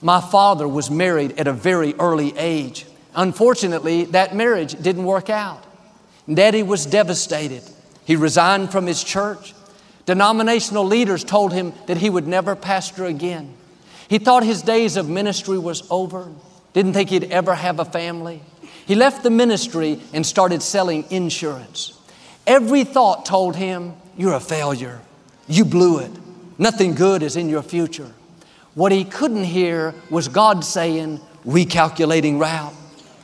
My 0.00 0.20
father 0.20 0.66
was 0.66 0.90
married 0.90 1.38
at 1.38 1.46
a 1.46 1.52
very 1.52 1.94
early 1.94 2.36
age. 2.36 2.86
Unfortunately, 3.14 4.04
that 4.06 4.34
marriage 4.34 4.80
didn't 4.82 5.04
work 5.04 5.30
out. 5.30 5.64
Daddy 6.32 6.62
was 6.62 6.86
devastated. 6.86 7.62
He 8.04 8.16
resigned 8.16 8.72
from 8.72 8.86
his 8.86 9.04
church. 9.04 9.54
Denominational 10.06 10.84
leaders 10.84 11.22
told 11.22 11.52
him 11.52 11.72
that 11.86 11.98
he 11.98 12.10
would 12.10 12.26
never 12.26 12.56
pastor 12.56 13.04
again. 13.04 13.54
He 14.10 14.18
thought 14.18 14.42
his 14.42 14.62
days 14.62 14.96
of 14.96 15.08
ministry 15.08 15.56
was 15.56 15.84
over, 15.88 16.26
didn't 16.72 16.94
think 16.94 17.10
he'd 17.10 17.30
ever 17.30 17.54
have 17.54 17.78
a 17.78 17.84
family. 17.84 18.42
He 18.84 18.96
left 18.96 19.22
the 19.22 19.30
ministry 19.30 20.00
and 20.12 20.26
started 20.26 20.62
selling 20.62 21.04
insurance. 21.10 21.96
Every 22.44 22.82
thought 22.82 23.24
told 23.24 23.54
him, 23.54 23.94
You're 24.18 24.34
a 24.34 24.40
failure. 24.40 25.00
You 25.46 25.64
blew 25.64 26.00
it. 26.00 26.10
Nothing 26.58 26.94
good 26.94 27.22
is 27.22 27.36
in 27.36 27.48
your 27.48 27.62
future. 27.62 28.12
What 28.74 28.90
he 28.90 29.04
couldn't 29.04 29.44
hear 29.44 29.94
was 30.10 30.26
God 30.26 30.64
saying, 30.64 31.20
Recalculating 31.46 32.40
route. 32.40 32.74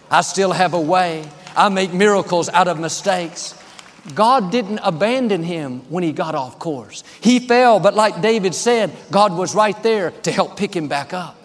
I 0.09 0.20
still 0.20 0.53
have 0.53 0.72
a 0.72 0.81
way. 0.81 1.29
I 1.57 1.68
make 1.68 1.92
miracles 1.92 2.49
out 2.49 2.68
of 2.68 2.79
mistakes. 2.79 3.61
God 4.14 4.53
didn't 4.53 4.81
abandon 4.83 5.42
him 5.42 5.81
when 5.88 6.05
he 6.05 6.12
got 6.12 6.35
off 6.35 6.59
course. 6.59 7.03
He 7.21 7.40
fell, 7.40 7.81
but 7.81 7.95
like 7.95 8.21
David 8.21 8.55
said, 8.55 8.92
God 9.11 9.37
was 9.37 9.55
right 9.55 9.81
there 9.83 10.11
to 10.11 10.31
help 10.31 10.57
pick 10.57 10.75
him 10.75 10.88
back 10.88 11.12
up. 11.12 11.37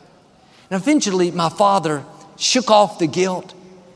And 0.69 0.81
eventually, 0.81 1.31
my 1.31 1.49
father 1.49 2.05
shook 2.37 2.71
off 2.71 2.99
the 2.99 3.07
guilt. 3.07 3.53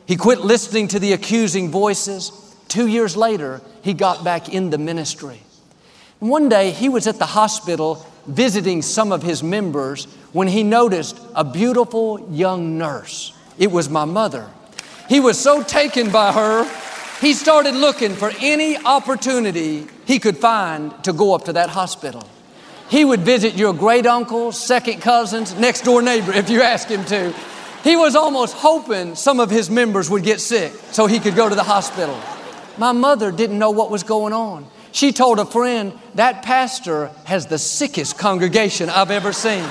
He 0.08 0.16
quit 0.16 0.40
listening 0.40 0.88
to 0.90 1.00
the 1.00 1.14
accusing 1.14 1.70
voices. 1.70 2.32
Two 2.68 2.88
years 2.88 3.16
later, 3.16 3.62
he 3.82 3.94
got 3.94 4.24
back 4.24 4.50
in 4.50 4.70
the 4.70 4.78
ministry. 4.78 5.40
And 6.20 6.30
one 6.30 6.50
day, 6.50 6.72
he 6.72 6.90
was 6.90 7.08
at 7.08 7.18
the 7.18 7.26
hospital 7.26 8.06
visiting 8.26 8.82
some 8.82 9.12
of 9.12 9.24
his 9.24 9.44
members 9.44 10.06
when 10.34 10.48
he 10.48 10.64
noticed 10.64 11.20
a 11.36 11.44
beautiful 11.44 12.28
young 12.32 12.78
nurse. 12.78 13.34
It 13.58 13.72
was 13.72 13.90
my 13.90 14.06
mother. 14.06 14.50
He 15.08 15.20
was 15.20 15.40
so 15.40 15.64
taken 15.64 16.10
by 16.10 16.32
her 16.32 16.64
he 17.22 17.34
started 17.34 17.76
looking 17.76 18.14
for 18.14 18.32
any 18.40 18.78
opportunity 18.78 19.88
he 20.06 20.20
could 20.20 20.38
find 20.38 21.04
to 21.04 21.14
go 21.14 21.34
up 21.34 21.46
to 21.46 21.54
that 21.54 21.70
hospital. 21.70 22.28
He 22.90 23.04
would 23.04 23.22
visit 23.22 23.56
your 23.56 23.74
great 23.74 24.06
uncles, 24.06 24.60
second 24.60 25.02
cousins, 25.02 25.56
next 25.56 25.82
door 25.82 26.02
neighbor 26.02 26.32
if 26.34 26.50
you 26.50 26.62
ask 26.62 26.88
him 26.88 27.04
to. 27.06 27.34
He 27.84 27.96
was 27.96 28.16
almost 28.16 28.56
hoping 28.56 29.16
some 29.16 29.40
of 29.40 29.50
his 29.50 29.70
members 29.70 30.10
would 30.10 30.24
get 30.24 30.42
sick 30.42 30.74
so 30.92 31.08
he 31.08 31.20
could 31.20 31.36
go 31.36 31.50
to 31.50 31.56
the 31.56 31.64
hospital. 31.64 32.20
My 32.78 32.92
mother 32.92 33.32
didn't 33.32 33.58
know 33.58 33.72
what 33.72 33.90
was 33.90 34.04
going 34.04 34.34
on. 34.34 34.68
She 34.92 35.12
told 35.12 35.40
a 35.40 35.46
friend, 35.46 35.94
That 36.16 36.44
pastor 36.44 37.12
has 37.26 37.48
the 37.48 37.58
sickest 37.58 38.18
congregation 38.18 38.90
I've 38.90 39.12
ever 39.12 39.34
seen. 39.34 39.64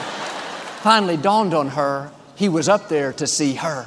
Finally 0.82 1.16
dawned 1.18 1.54
on 1.54 1.70
her, 1.70 2.10
he 2.36 2.48
was 2.48 2.68
up 2.68 2.88
there 2.88 3.12
to 3.14 3.26
see 3.26 3.54
her. 3.54 3.86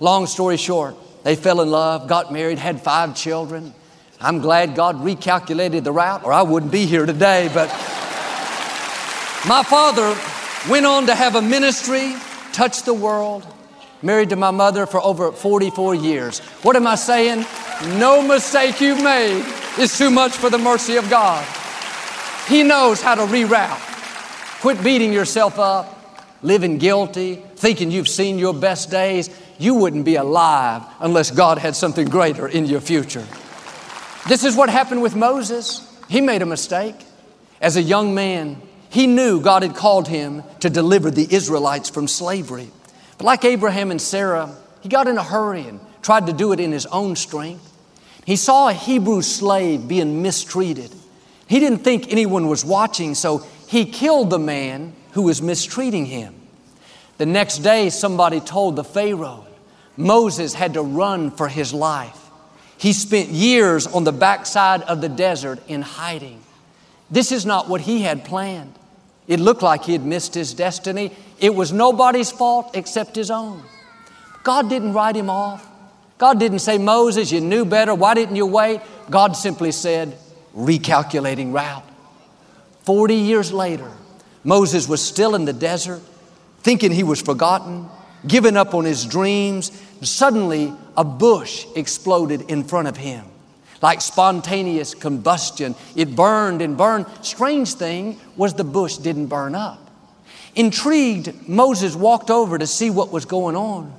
Long 0.00 0.26
story 0.26 0.56
short, 0.56 0.94
they 1.22 1.36
fell 1.36 1.60
in 1.60 1.70
love, 1.70 2.08
got 2.08 2.32
married, 2.32 2.58
had 2.58 2.80
five 2.80 3.14
children. 3.14 3.74
I'm 4.20 4.40
glad 4.40 4.74
God 4.74 4.96
recalculated 4.96 5.84
the 5.84 5.92
route, 5.92 6.24
or 6.24 6.32
I 6.32 6.42
wouldn't 6.42 6.72
be 6.72 6.86
here 6.86 7.06
today. 7.06 7.50
But 7.52 7.68
my 9.46 9.62
father 9.62 10.16
went 10.68 10.86
on 10.86 11.06
to 11.06 11.14
have 11.14 11.36
a 11.36 11.42
ministry, 11.42 12.14
touched 12.52 12.84
the 12.84 12.94
world, 12.94 13.46
married 14.02 14.30
to 14.30 14.36
my 14.36 14.50
mother 14.50 14.86
for 14.86 15.00
over 15.00 15.32
44 15.32 15.94
years. 15.94 16.40
What 16.62 16.76
am 16.76 16.86
I 16.86 16.96
saying? 16.96 17.46
No 17.98 18.20
mistake 18.26 18.80
you've 18.80 19.02
made 19.02 19.44
is 19.78 19.96
too 19.96 20.10
much 20.10 20.32
for 20.32 20.50
the 20.50 20.58
mercy 20.58 20.96
of 20.96 21.08
God. 21.08 21.46
He 22.48 22.62
knows 22.62 23.00
how 23.00 23.14
to 23.14 23.22
reroute. 23.22 24.60
Quit 24.60 24.82
beating 24.82 25.12
yourself 25.12 25.58
up, 25.58 26.24
living 26.42 26.78
guilty, 26.78 27.36
thinking 27.54 27.90
you've 27.90 28.08
seen 28.08 28.38
your 28.38 28.54
best 28.54 28.90
days 28.90 29.30
you 29.58 29.74
wouldn't 29.74 30.04
be 30.04 30.16
alive 30.16 30.82
unless 31.00 31.30
God 31.30 31.58
had 31.58 31.74
something 31.74 32.08
greater 32.08 32.46
in 32.46 32.64
your 32.66 32.80
future. 32.80 33.26
This 34.28 34.44
is 34.44 34.56
what 34.56 34.70
happened 34.70 35.02
with 35.02 35.16
Moses. 35.16 35.84
He 36.08 36.20
made 36.20 36.42
a 36.42 36.46
mistake. 36.46 36.94
As 37.60 37.76
a 37.76 37.82
young 37.82 38.14
man, 38.14 38.62
he 38.88 39.06
knew 39.06 39.40
God 39.40 39.62
had 39.62 39.74
called 39.74 40.06
him 40.06 40.44
to 40.60 40.70
deliver 40.70 41.10
the 41.10 41.26
Israelites 41.34 41.90
from 41.90 42.06
slavery. 42.06 42.70
But 43.16 43.24
like 43.24 43.44
Abraham 43.44 43.90
and 43.90 44.00
Sarah, 44.00 44.54
he 44.80 44.88
got 44.88 45.08
in 45.08 45.18
a 45.18 45.24
hurry 45.24 45.62
and 45.62 45.80
tried 46.02 46.26
to 46.26 46.32
do 46.32 46.52
it 46.52 46.60
in 46.60 46.70
his 46.70 46.86
own 46.86 47.16
strength. 47.16 47.64
He 48.24 48.36
saw 48.36 48.68
a 48.68 48.72
Hebrew 48.72 49.22
slave 49.22 49.88
being 49.88 50.22
mistreated. 50.22 50.94
He 51.48 51.58
didn't 51.58 51.78
think 51.78 52.12
anyone 52.12 52.46
was 52.46 52.64
watching, 52.64 53.14
so 53.14 53.38
he 53.66 53.86
killed 53.86 54.30
the 54.30 54.38
man 54.38 54.92
who 55.12 55.22
was 55.22 55.42
mistreating 55.42 56.06
him. 56.06 56.34
The 57.16 57.26
next 57.26 57.58
day, 57.58 57.90
somebody 57.90 58.38
told 58.38 58.76
the 58.76 58.84
Pharaoh 58.84 59.47
Moses 59.98 60.54
had 60.54 60.74
to 60.74 60.82
run 60.82 61.32
for 61.32 61.48
his 61.48 61.74
life. 61.74 62.30
He 62.78 62.92
spent 62.92 63.30
years 63.30 63.86
on 63.88 64.04
the 64.04 64.12
backside 64.12 64.82
of 64.82 65.00
the 65.00 65.08
desert 65.08 65.58
in 65.66 65.82
hiding. 65.82 66.40
This 67.10 67.32
is 67.32 67.44
not 67.44 67.68
what 67.68 67.80
he 67.80 68.02
had 68.02 68.24
planned. 68.24 68.74
It 69.26 69.40
looked 69.40 69.60
like 69.60 69.84
he 69.84 69.92
had 69.92 70.06
missed 70.06 70.34
his 70.34 70.54
destiny. 70.54 71.10
It 71.40 71.52
was 71.52 71.72
nobody's 71.72 72.30
fault 72.30 72.70
except 72.74 73.16
his 73.16 73.30
own. 73.30 73.62
God 74.44 74.70
didn't 74.70 74.92
write 74.92 75.16
him 75.16 75.28
off. 75.28 75.66
God 76.16 76.38
didn't 76.38 76.60
say, 76.60 76.78
Moses, 76.78 77.32
you 77.32 77.40
knew 77.40 77.64
better. 77.64 77.92
Why 77.92 78.14
didn't 78.14 78.36
you 78.36 78.46
wait? 78.46 78.80
God 79.10 79.36
simply 79.36 79.72
said, 79.72 80.16
recalculating 80.56 81.52
route. 81.52 81.84
40 82.82 83.14
years 83.16 83.52
later, 83.52 83.90
Moses 84.44 84.88
was 84.88 85.04
still 85.04 85.34
in 85.34 85.44
the 85.44 85.52
desert, 85.52 86.00
thinking 86.62 86.92
he 86.92 87.02
was 87.02 87.20
forgotten, 87.20 87.88
given 88.26 88.56
up 88.56 88.74
on 88.74 88.84
his 88.84 89.04
dreams, 89.04 89.70
suddenly 90.02 90.72
a 90.96 91.04
bush 91.04 91.66
exploded 91.76 92.42
in 92.50 92.64
front 92.64 92.88
of 92.88 92.96
him. 92.96 93.24
Like 93.80 94.00
spontaneous 94.00 94.94
combustion, 94.94 95.74
it 95.94 96.16
burned 96.16 96.62
and 96.62 96.76
burned. 96.76 97.06
Strange 97.22 97.74
thing 97.74 98.18
was 98.36 98.54
the 98.54 98.64
bush 98.64 98.96
didn't 98.96 99.26
burn 99.26 99.54
up. 99.54 99.90
Intrigued, 100.56 101.48
Moses 101.48 101.94
walked 101.94 102.30
over 102.30 102.58
to 102.58 102.66
see 102.66 102.90
what 102.90 103.12
was 103.12 103.24
going 103.24 103.54
on. 103.54 103.94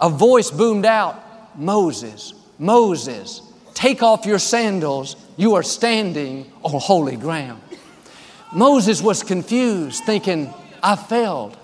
A 0.00 0.08
voice 0.08 0.50
boomed 0.50 0.86
out 0.86 1.22
Moses, 1.58 2.34
Moses, 2.58 3.42
take 3.74 4.02
off 4.02 4.26
your 4.26 4.38
sandals. 4.38 5.16
You 5.36 5.54
are 5.54 5.62
standing 5.62 6.50
on 6.62 6.80
holy 6.80 7.16
ground. 7.16 7.60
Moses 8.52 9.02
was 9.02 9.22
confused, 9.22 10.04
thinking, 10.04 10.52
I 10.82 10.96
failed. 10.96 11.56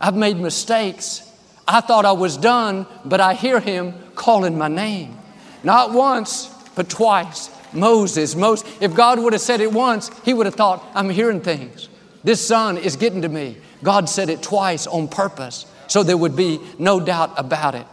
I've 0.00 0.16
made 0.16 0.38
mistakes. 0.38 1.28
I 1.66 1.80
thought 1.80 2.04
I 2.04 2.12
was 2.12 2.36
done, 2.36 2.86
but 3.04 3.20
I 3.20 3.34
hear 3.34 3.60
him 3.60 3.94
calling 4.14 4.58
my 4.58 4.68
name. 4.68 5.16
Not 5.62 5.92
once, 5.92 6.48
but 6.74 6.88
twice. 6.88 7.50
Moses, 7.72 8.34
Moses. 8.34 8.70
If 8.80 8.94
God 8.94 9.18
would 9.18 9.32
have 9.32 9.42
said 9.42 9.60
it 9.60 9.72
once, 9.72 10.10
he 10.24 10.34
would 10.34 10.46
have 10.46 10.54
thought, 10.54 10.84
I'm 10.94 11.08
hearing 11.08 11.40
things. 11.40 11.88
This 12.24 12.46
sun 12.46 12.78
is 12.78 12.96
getting 12.96 13.22
to 13.22 13.28
me. 13.28 13.56
God 13.82 14.08
said 14.08 14.28
it 14.28 14.42
twice 14.42 14.86
on 14.86 15.08
purpose, 15.08 15.66
so 15.88 16.02
there 16.02 16.16
would 16.16 16.36
be 16.36 16.60
no 16.78 17.00
doubt 17.00 17.32
about 17.36 17.74
it. 17.74 17.86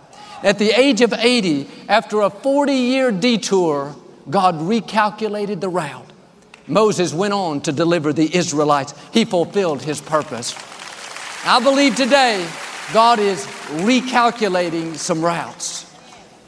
At 0.43 0.59
the 0.59 0.69
age 0.69 1.01
of 1.01 1.13
80, 1.13 1.67
after 1.87 2.21
a 2.21 2.29
40 2.29 2.73
year 2.73 3.11
detour, 3.11 3.95
God 4.29 4.55
recalculated 4.55 5.59
the 5.59 5.69
route. 5.69 6.05
Moses 6.67 7.13
went 7.13 7.33
on 7.33 7.61
to 7.61 7.71
deliver 7.71 8.13
the 8.13 8.33
Israelites. 8.35 8.93
He 9.11 9.25
fulfilled 9.25 9.81
his 9.81 9.99
purpose. 9.99 10.55
I 11.43 11.59
believe 11.61 11.95
today 11.95 12.47
God 12.93 13.19
is 13.19 13.45
recalculating 13.83 14.95
some 14.95 15.23
routes. 15.23 15.85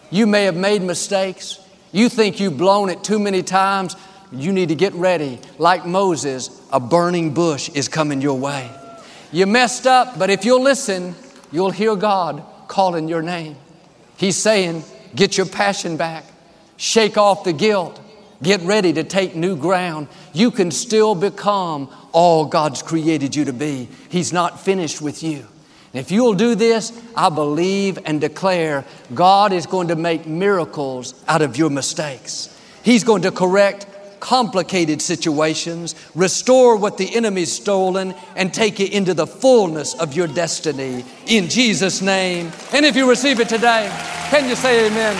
You 0.09 0.25
may 0.25 0.45
have 0.45 0.55
made 0.55 0.81
mistakes. 0.81 1.59
You 1.91 2.09
think 2.09 2.39
you've 2.39 2.57
blown 2.57 2.89
it 2.89 3.03
too 3.03 3.19
many 3.19 3.43
times. 3.43 3.95
You 4.31 4.51
need 4.51 4.69
to 4.69 4.75
get 4.75 4.93
ready. 4.93 5.39
Like 5.59 5.85
Moses, 5.85 6.49
a 6.71 6.79
burning 6.79 7.35
bush 7.35 7.69
is 7.69 7.87
coming 7.87 8.21
your 8.21 8.39
way. 8.39 8.71
You 9.31 9.45
messed 9.45 9.85
up, 9.85 10.17
but 10.17 10.31
if 10.31 10.43
you'll 10.43 10.63
listen, 10.63 11.13
you'll 11.51 11.69
hear 11.69 11.95
God 11.95 12.43
calling 12.67 13.07
your 13.07 13.21
name. 13.21 13.55
He's 14.17 14.35
saying, 14.35 14.83
Get 15.13 15.37
your 15.37 15.45
passion 15.45 15.95
back, 15.95 16.25
shake 16.77 17.17
off 17.17 17.43
the 17.43 17.53
guilt, 17.53 17.99
get 18.41 18.61
ready 18.61 18.93
to 18.93 19.03
take 19.03 19.35
new 19.35 19.55
ground. 19.55 20.07
You 20.33 20.49
can 20.49 20.71
still 20.71 21.13
become 21.13 21.89
all 22.13 22.45
God's 22.45 22.81
created 22.81 23.35
you 23.35 23.45
to 23.45 23.53
be. 23.53 23.89
He's 24.09 24.33
not 24.33 24.59
finished 24.59 25.01
with 25.01 25.21
you. 25.21 25.45
If 25.93 26.11
you'll 26.11 26.33
do 26.33 26.55
this, 26.55 26.93
I 27.15 27.29
believe 27.29 27.99
and 28.05 28.21
declare 28.21 28.85
God 29.13 29.51
is 29.51 29.65
going 29.65 29.89
to 29.89 29.95
make 29.95 30.25
miracles 30.25 31.13
out 31.27 31.41
of 31.41 31.57
your 31.57 31.69
mistakes. 31.69 32.57
He's 32.83 33.03
going 33.03 33.23
to 33.23 33.31
correct 33.31 33.87
complicated 34.21 35.01
situations, 35.01 35.95
restore 36.15 36.77
what 36.77 36.97
the 36.97 37.13
enemy's 37.13 37.51
stolen, 37.51 38.13
and 38.35 38.53
take 38.53 38.79
you 38.79 38.85
into 38.85 39.13
the 39.13 39.27
fullness 39.27 39.93
of 39.95 40.13
your 40.13 40.27
destiny 40.27 41.03
in 41.27 41.49
Jesus' 41.49 42.01
name. 42.01 42.51
And 42.71 42.85
if 42.85 42.95
you 42.95 43.09
receive 43.09 43.39
it 43.39 43.49
today, 43.49 43.89
can 44.29 44.47
you 44.47 44.55
say 44.55 44.87
amen? 44.87 45.17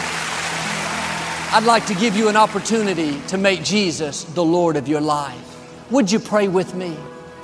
I'd 1.53 1.65
like 1.65 1.86
to 1.88 1.95
give 1.95 2.15
you 2.15 2.29
an 2.29 2.38
opportunity 2.38 3.19
to 3.27 3.38
make 3.38 3.63
Jesus 3.63 4.23
the 4.23 4.45
Lord 4.45 4.77
of 4.77 4.88
your 4.88 5.01
life. 5.01 5.91
Would 5.91 6.10
you 6.10 6.19
pray 6.19 6.47
with 6.47 6.73
me? 6.75 6.95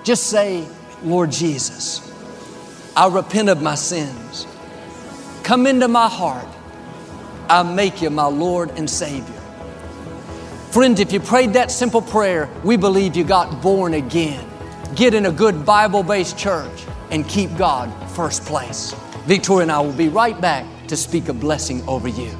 Just 0.06 0.28
say, 0.28 0.66
Lord 1.04 1.30
Jesus, 1.32 2.07
I 2.98 3.08
repent 3.08 3.48
of 3.48 3.62
my 3.62 3.76
sins. 3.76 4.48
Come 5.44 5.68
into 5.68 5.88
my 5.88 6.10
heart. 6.10 6.48
I 7.48 7.62
make 7.62 8.02
you 8.02 8.10
my 8.10 8.26
Lord 8.26 8.72
and 8.72 8.90
Savior. 8.90 9.40
Friend, 10.72 11.00
if 11.00 11.14
you 11.14 11.20
prayed 11.20 11.54
that 11.54 11.70
simple 11.70 12.02
prayer, 12.02 12.50
we 12.64 12.76
believe 12.76 13.16
you 13.16 13.24
got 13.24 13.62
born 13.62 13.94
again. 13.94 14.44
Get 14.96 15.14
in 15.14 15.28
a 15.28 15.32
good 15.32 15.64
Bible 15.64 16.02
based 16.02 16.40
church 16.40 16.88
and 17.12 17.28
keep 17.30 17.56
God 17.56 17.88
first 18.10 18.44
place. 18.46 18.96
Victoria 19.28 19.62
and 19.62 19.72
I 19.72 19.80
will 19.80 19.94
be 19.94 20.10
right 20.10 20.42
back 20.42 20.66
to 20.88 20.98
speak 20.98 21.30
a 21.30 21.34
blessing 21.34 21.88
over 21.88 22.08
you. 22.08 22.36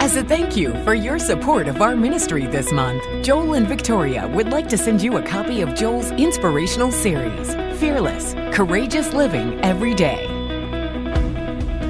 As 0.00 0.16
a 0.16 0.24
thank 0.24 0.56
you 0.56 0.72
for 0.84 0.94
your 0.94 1.18
support 1.18 1.68
of 1.68 1.82
our 1.82 1.94
ministry 1.94 2.46
this 2.46 2.72
month, 2.72 3.02
Joel 3.22 3.52
and 3.52 3.68
Victoria 3.68 4.26
would 4.28 4.48
like 4.48 4.66
to 4.70 4.78
send 4.78 5.02
you 5.02 5.18
a 5.18 5.22
copy 5.22 5.60
of 5.60 5.74
Joel's 5.74 6.10
inspirational 6.12 6.90
series, 6.90 7.54
Fearless 7.78 8.34
Courageous 8.52 9.12
Living 9.12 9.60
Every 9.60 9.94
Day. 9.94 10.24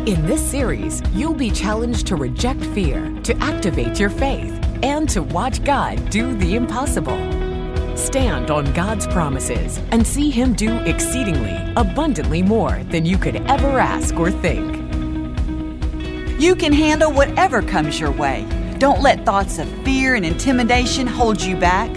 In 0.05 0.27
this 0.27 0.42
series, 0.42 1.01
you'll 1.14 1.33
be 1.33 1.51
challenged 1.51 2.07
to 2.09 2.16
reject 2.16 2.62
fear, 2.62 3.11
to 3.22 3.35
activate 3.38 3.98
your 3.98 4.11
faith, 4.11 4.53
and 4.83 5.09
to 5.09 5.22
watch 5.22 5.64
God 5.64 6.11
do 6.11 6.35
the 6.35 6.57
impossible. 6.57 7.16
Stand 7.96 8.51
on 8.51 8.70
God's 8.74 9.07
promises 9.07 9.81
and 9.90 10.07
see 10.07 10.29
Him 10.29 10.53
do 10.53 10.77
exceedingly, 10.81 11.57
abundantly 11.74 12.42
more 12.42 12.85
than 12.90 13.07
you 13.07 13.16
could 13.16 13.37
ever 13.51 13.79
ask 13.79 14.14
or 14.16 14.31
think. 14.31 14.77
You 16.38 16.55
can 16.55 16.74
handle 16.74 17.11
whatever 17.11 17.62
comes 17.62 17.98
your 17.98 18.12
way. 18.12 18.46
Don't 18.77 19.01
let 19.01 19.24
thoughts 19.24 19.59
of 19.59 19.66
fear 19.87 20.16
and 20.16 20.27
intimidation 20.27 21.07
hold 21.07 21.40
you 21.40 21.57
back. 21.57 21.90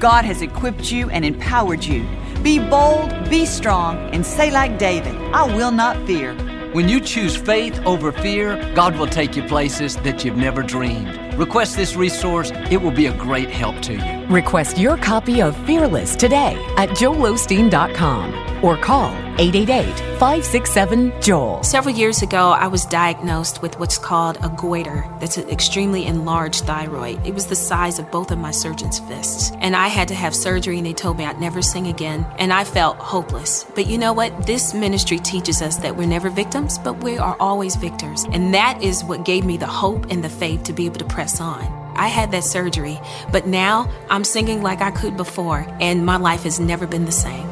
God 0.00 0.24
has 0.24 0.42
equipped 0.42 0.90
you 0.90 1.08
and 1.10 1.24
empowered 1.24 1.84
you. 1.84 2.04
Be 2.46 2.60
bold, 2.60 3.28
be 3.28 3.44
strong, 3.44 3.96
and 4.14 4.24
say 4.24 4.52
like 4.52 4.78
David, 4.78 5.16
I 5.34 5.52
will 5.56 5.72
not 5.72 5.96
fear. 6.06 6.32
When 6.74 6.88
you 6.88 7.00
choose 7.00 7.36
faith 7.36 7.76
over 7.84 8.12
fear, 8.12 8.72
God 8.72 8.96
will 8.96 9.08
take 9.08 9.34
you 9.34 9.42
places 9.42 9.96
that 10.04 10.24
you've 10.24 10.36
never 10.36 10.62
dreamed. 10.62 11.25
Request 11.36 11.76
this 11.76 11.96
resource, 11.96 12.50
it 12.70 12.80
will 12.80 12.90
be 12.90 13.06
a 13.06 13.16
great 13.16 13.50
help 13.50 13.80
to 13.82 13.92
you. 13.92 14.26
Request 14.34 14.78
your 14.78 14.96
copy 14.96 15.42
of 15.42 15.54
Fearless 15.66 16.16
today 16.16 16.54
at 16.78 16.88
joelosteen.com 16.90 18.64
or 18.64 18.76
call 18.76 19.12
888 19.38 20.06
567 20.18 21.12
Joel. 21.20 21.62
Several 21.62 21.94
years 21.94 22.22
ago, 22.22 22.48
I 22.50 22.68
was 22.68 22.86
diagnosed 22.86 23.60
with 23.60 23.78
what's 23.78 23.98
called 23.98 24.38
a 24.42 24.48
goiter 24.48 25.04
that's 25.20 25.36
an 25.36 25.48
extremely 25.50 26.06
enlarged 26.06 26.64
thyroid. 26.64 27.24
It 27.26 27.34
was 27.34 27.46
the 27.46 27.56
size 27.56 27.98
of 27.98 28.10
both 28.10 28.30
of 28.30 28.38
my 28.38 28.50
surgeon's 28.50 28.98
fists. 29.00 29.52
And 29.58 29.76
I 29.76 29.88
had 29.88 30.08
to 30.08 30.14
have 30.14 30.34
surgery, 30.34 30.78
and 30.78 30.86
they 30.86 30.94
told 30.94 31.18
me 31.18 31.26
I'd 31.26 31.38
never 31.38 31.60
sing 31.60 31.86
again. 31.86 32.26
And 32.38 32.52
I 32.52 32.64
felt 32.64 32.96
hopeless. 32.96 33.64
But 33.74 33.88
you 33.88 33.98
know 33.98 34.14
what? 34.14 34.46
This 34.46 34.72
ministry 34.72 35.18
teaches 35.18 35.60
us 35.60 35.76
that 35.78 35.96
we're 35.96 36.06
never 36.06 36.30
victims, 36.30 36.78
but 36.78 37.02
we 37.04 37.18
are 37.18 37.36
always 37.38 37.76
victors. 37.76 38.24
And 38.32 38.54
that 38.54 38.82
is 38.82 39.04
what 39.04 39.24
gave 39.26 39.44
me 39.44 39.58
the 39.58 39.66
hope 39.66 40.06
and 40.10 40.24
the 40.24 40.30
faith 40.30 40.62
to 40.64 40.72
be 40.72 40.86
able 40.86 40.98
to 40.98 41.04
press 41.04 41.25
on. 41.40 41.62
I 41.96 42.08
had 42.08 42.30
that 42.32 42.44
surgery, 42.44 43.00
but 43.32 43.46
now 43.46 43.90
I'm 44.10 44.24
singing 44.24 44.62
like 44.62 44.80
I 44.80 44.90
could 44.90 45.16
before, 45.16 45.66
and 45.80 46.04
my 46.04 46.16
life 46.16 46.42
has 46.42 46.60
never 46.60 46.86
been 46.86 47.04
the 47.04 47.12
same. 47.12 47.48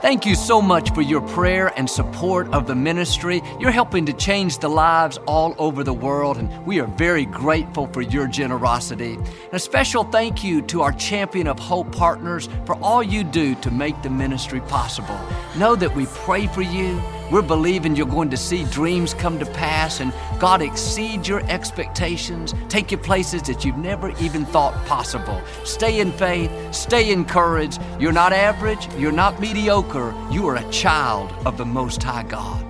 Thank 0.00 0.24
you 0.24 0.36
so 0.36 0.62
much 0.62 0.94
for 0.94 1.02
your 1.02 1.20
prayer 1.20 1.72
and 1.76 1.90
support 1.90 2.48
of 2.54 2.68
the 2.68 2.74
ministry. 2.76 3.42
You're 3.58 3.72
helping 3.72 4.06
to 4.06 4.12
change 4.12 4.58
the 4.58 4.68
lives 4.68 5.18
all 5.26 5.56
over 5.58 5.82
the 5.82 5.92
world, 5.92 6.36
and 6.36 6.64
we 6.64 6.78
are 6.80 6.86
very 6.86 7.24
grateful 7.24 7.88
for 7.88 8.00
your 8.00 8.28
generosity. 8.28 9.14
And 9.14 9.54
a 9.54 9.58
special 9.58 10.04
thank 10.04 10.44
you 10.44 10.62
to 10.62 10.82
our 10.82 10.92
Champion 10.92 11.48
of 11.48 11.58
Hope 11.58 11.90
partners 11.90 12.48
for 12.64 12.76
all 12.76 13.02
you 13.02 13.24
do 13.24 13.56
to 13.56 13.72
make 13.72 14.00
the 14.02 14.10
ministry 14.10 14.60
possible. 14.60 15.18
Know 15.56 15.74
that 15.74 15.96
we 15.96 16.06
pray 16.06 16.46
for 16.46 16.62
you. 16.62 17.02
We're 17.30 17.42
believing 17.42 17.94
you're 17.94 18.06
going 18.06 18.30
to 18.30 18.36
see 18.36 18.64
dreams 18.64 19.12
come 19.12 19.38
to 19.38 19.46
pass 19.46 20.00
and 20.00 20.12
God 20.38 20.62
exceed 20.62 21.26
your 21.26 21.42
expectations, 21.50 22.54
take 22.68 22.90
you 22.90 22.98
places 22.98 23.42
that 23.42 23.64
you've 23.64 23.76
never 23.76 24.10
even 24.18 24.46
thought 24.46 24.74
possible. 24.86 25.40
Stay 25.64 26.00
in 26.00 26.12
faith, 26.12 26.50
stay 26.74 27.12
encouraged. 27.12 27.80
You're 28.00 28.12
not 28.12 28.32
average, 28.32 28.88
you're 28.94 29.12
not 29.12 29.40
mediocre, 29.40 30.14
you 30.30 30.46
are 30.48 30.56
a 30.56 30.70
child 30.70 31.30
of 31.46 31.58
the 31.58 31.66
Most 31.66 32.02
High 32.02 32.22
God. 32.22 32.67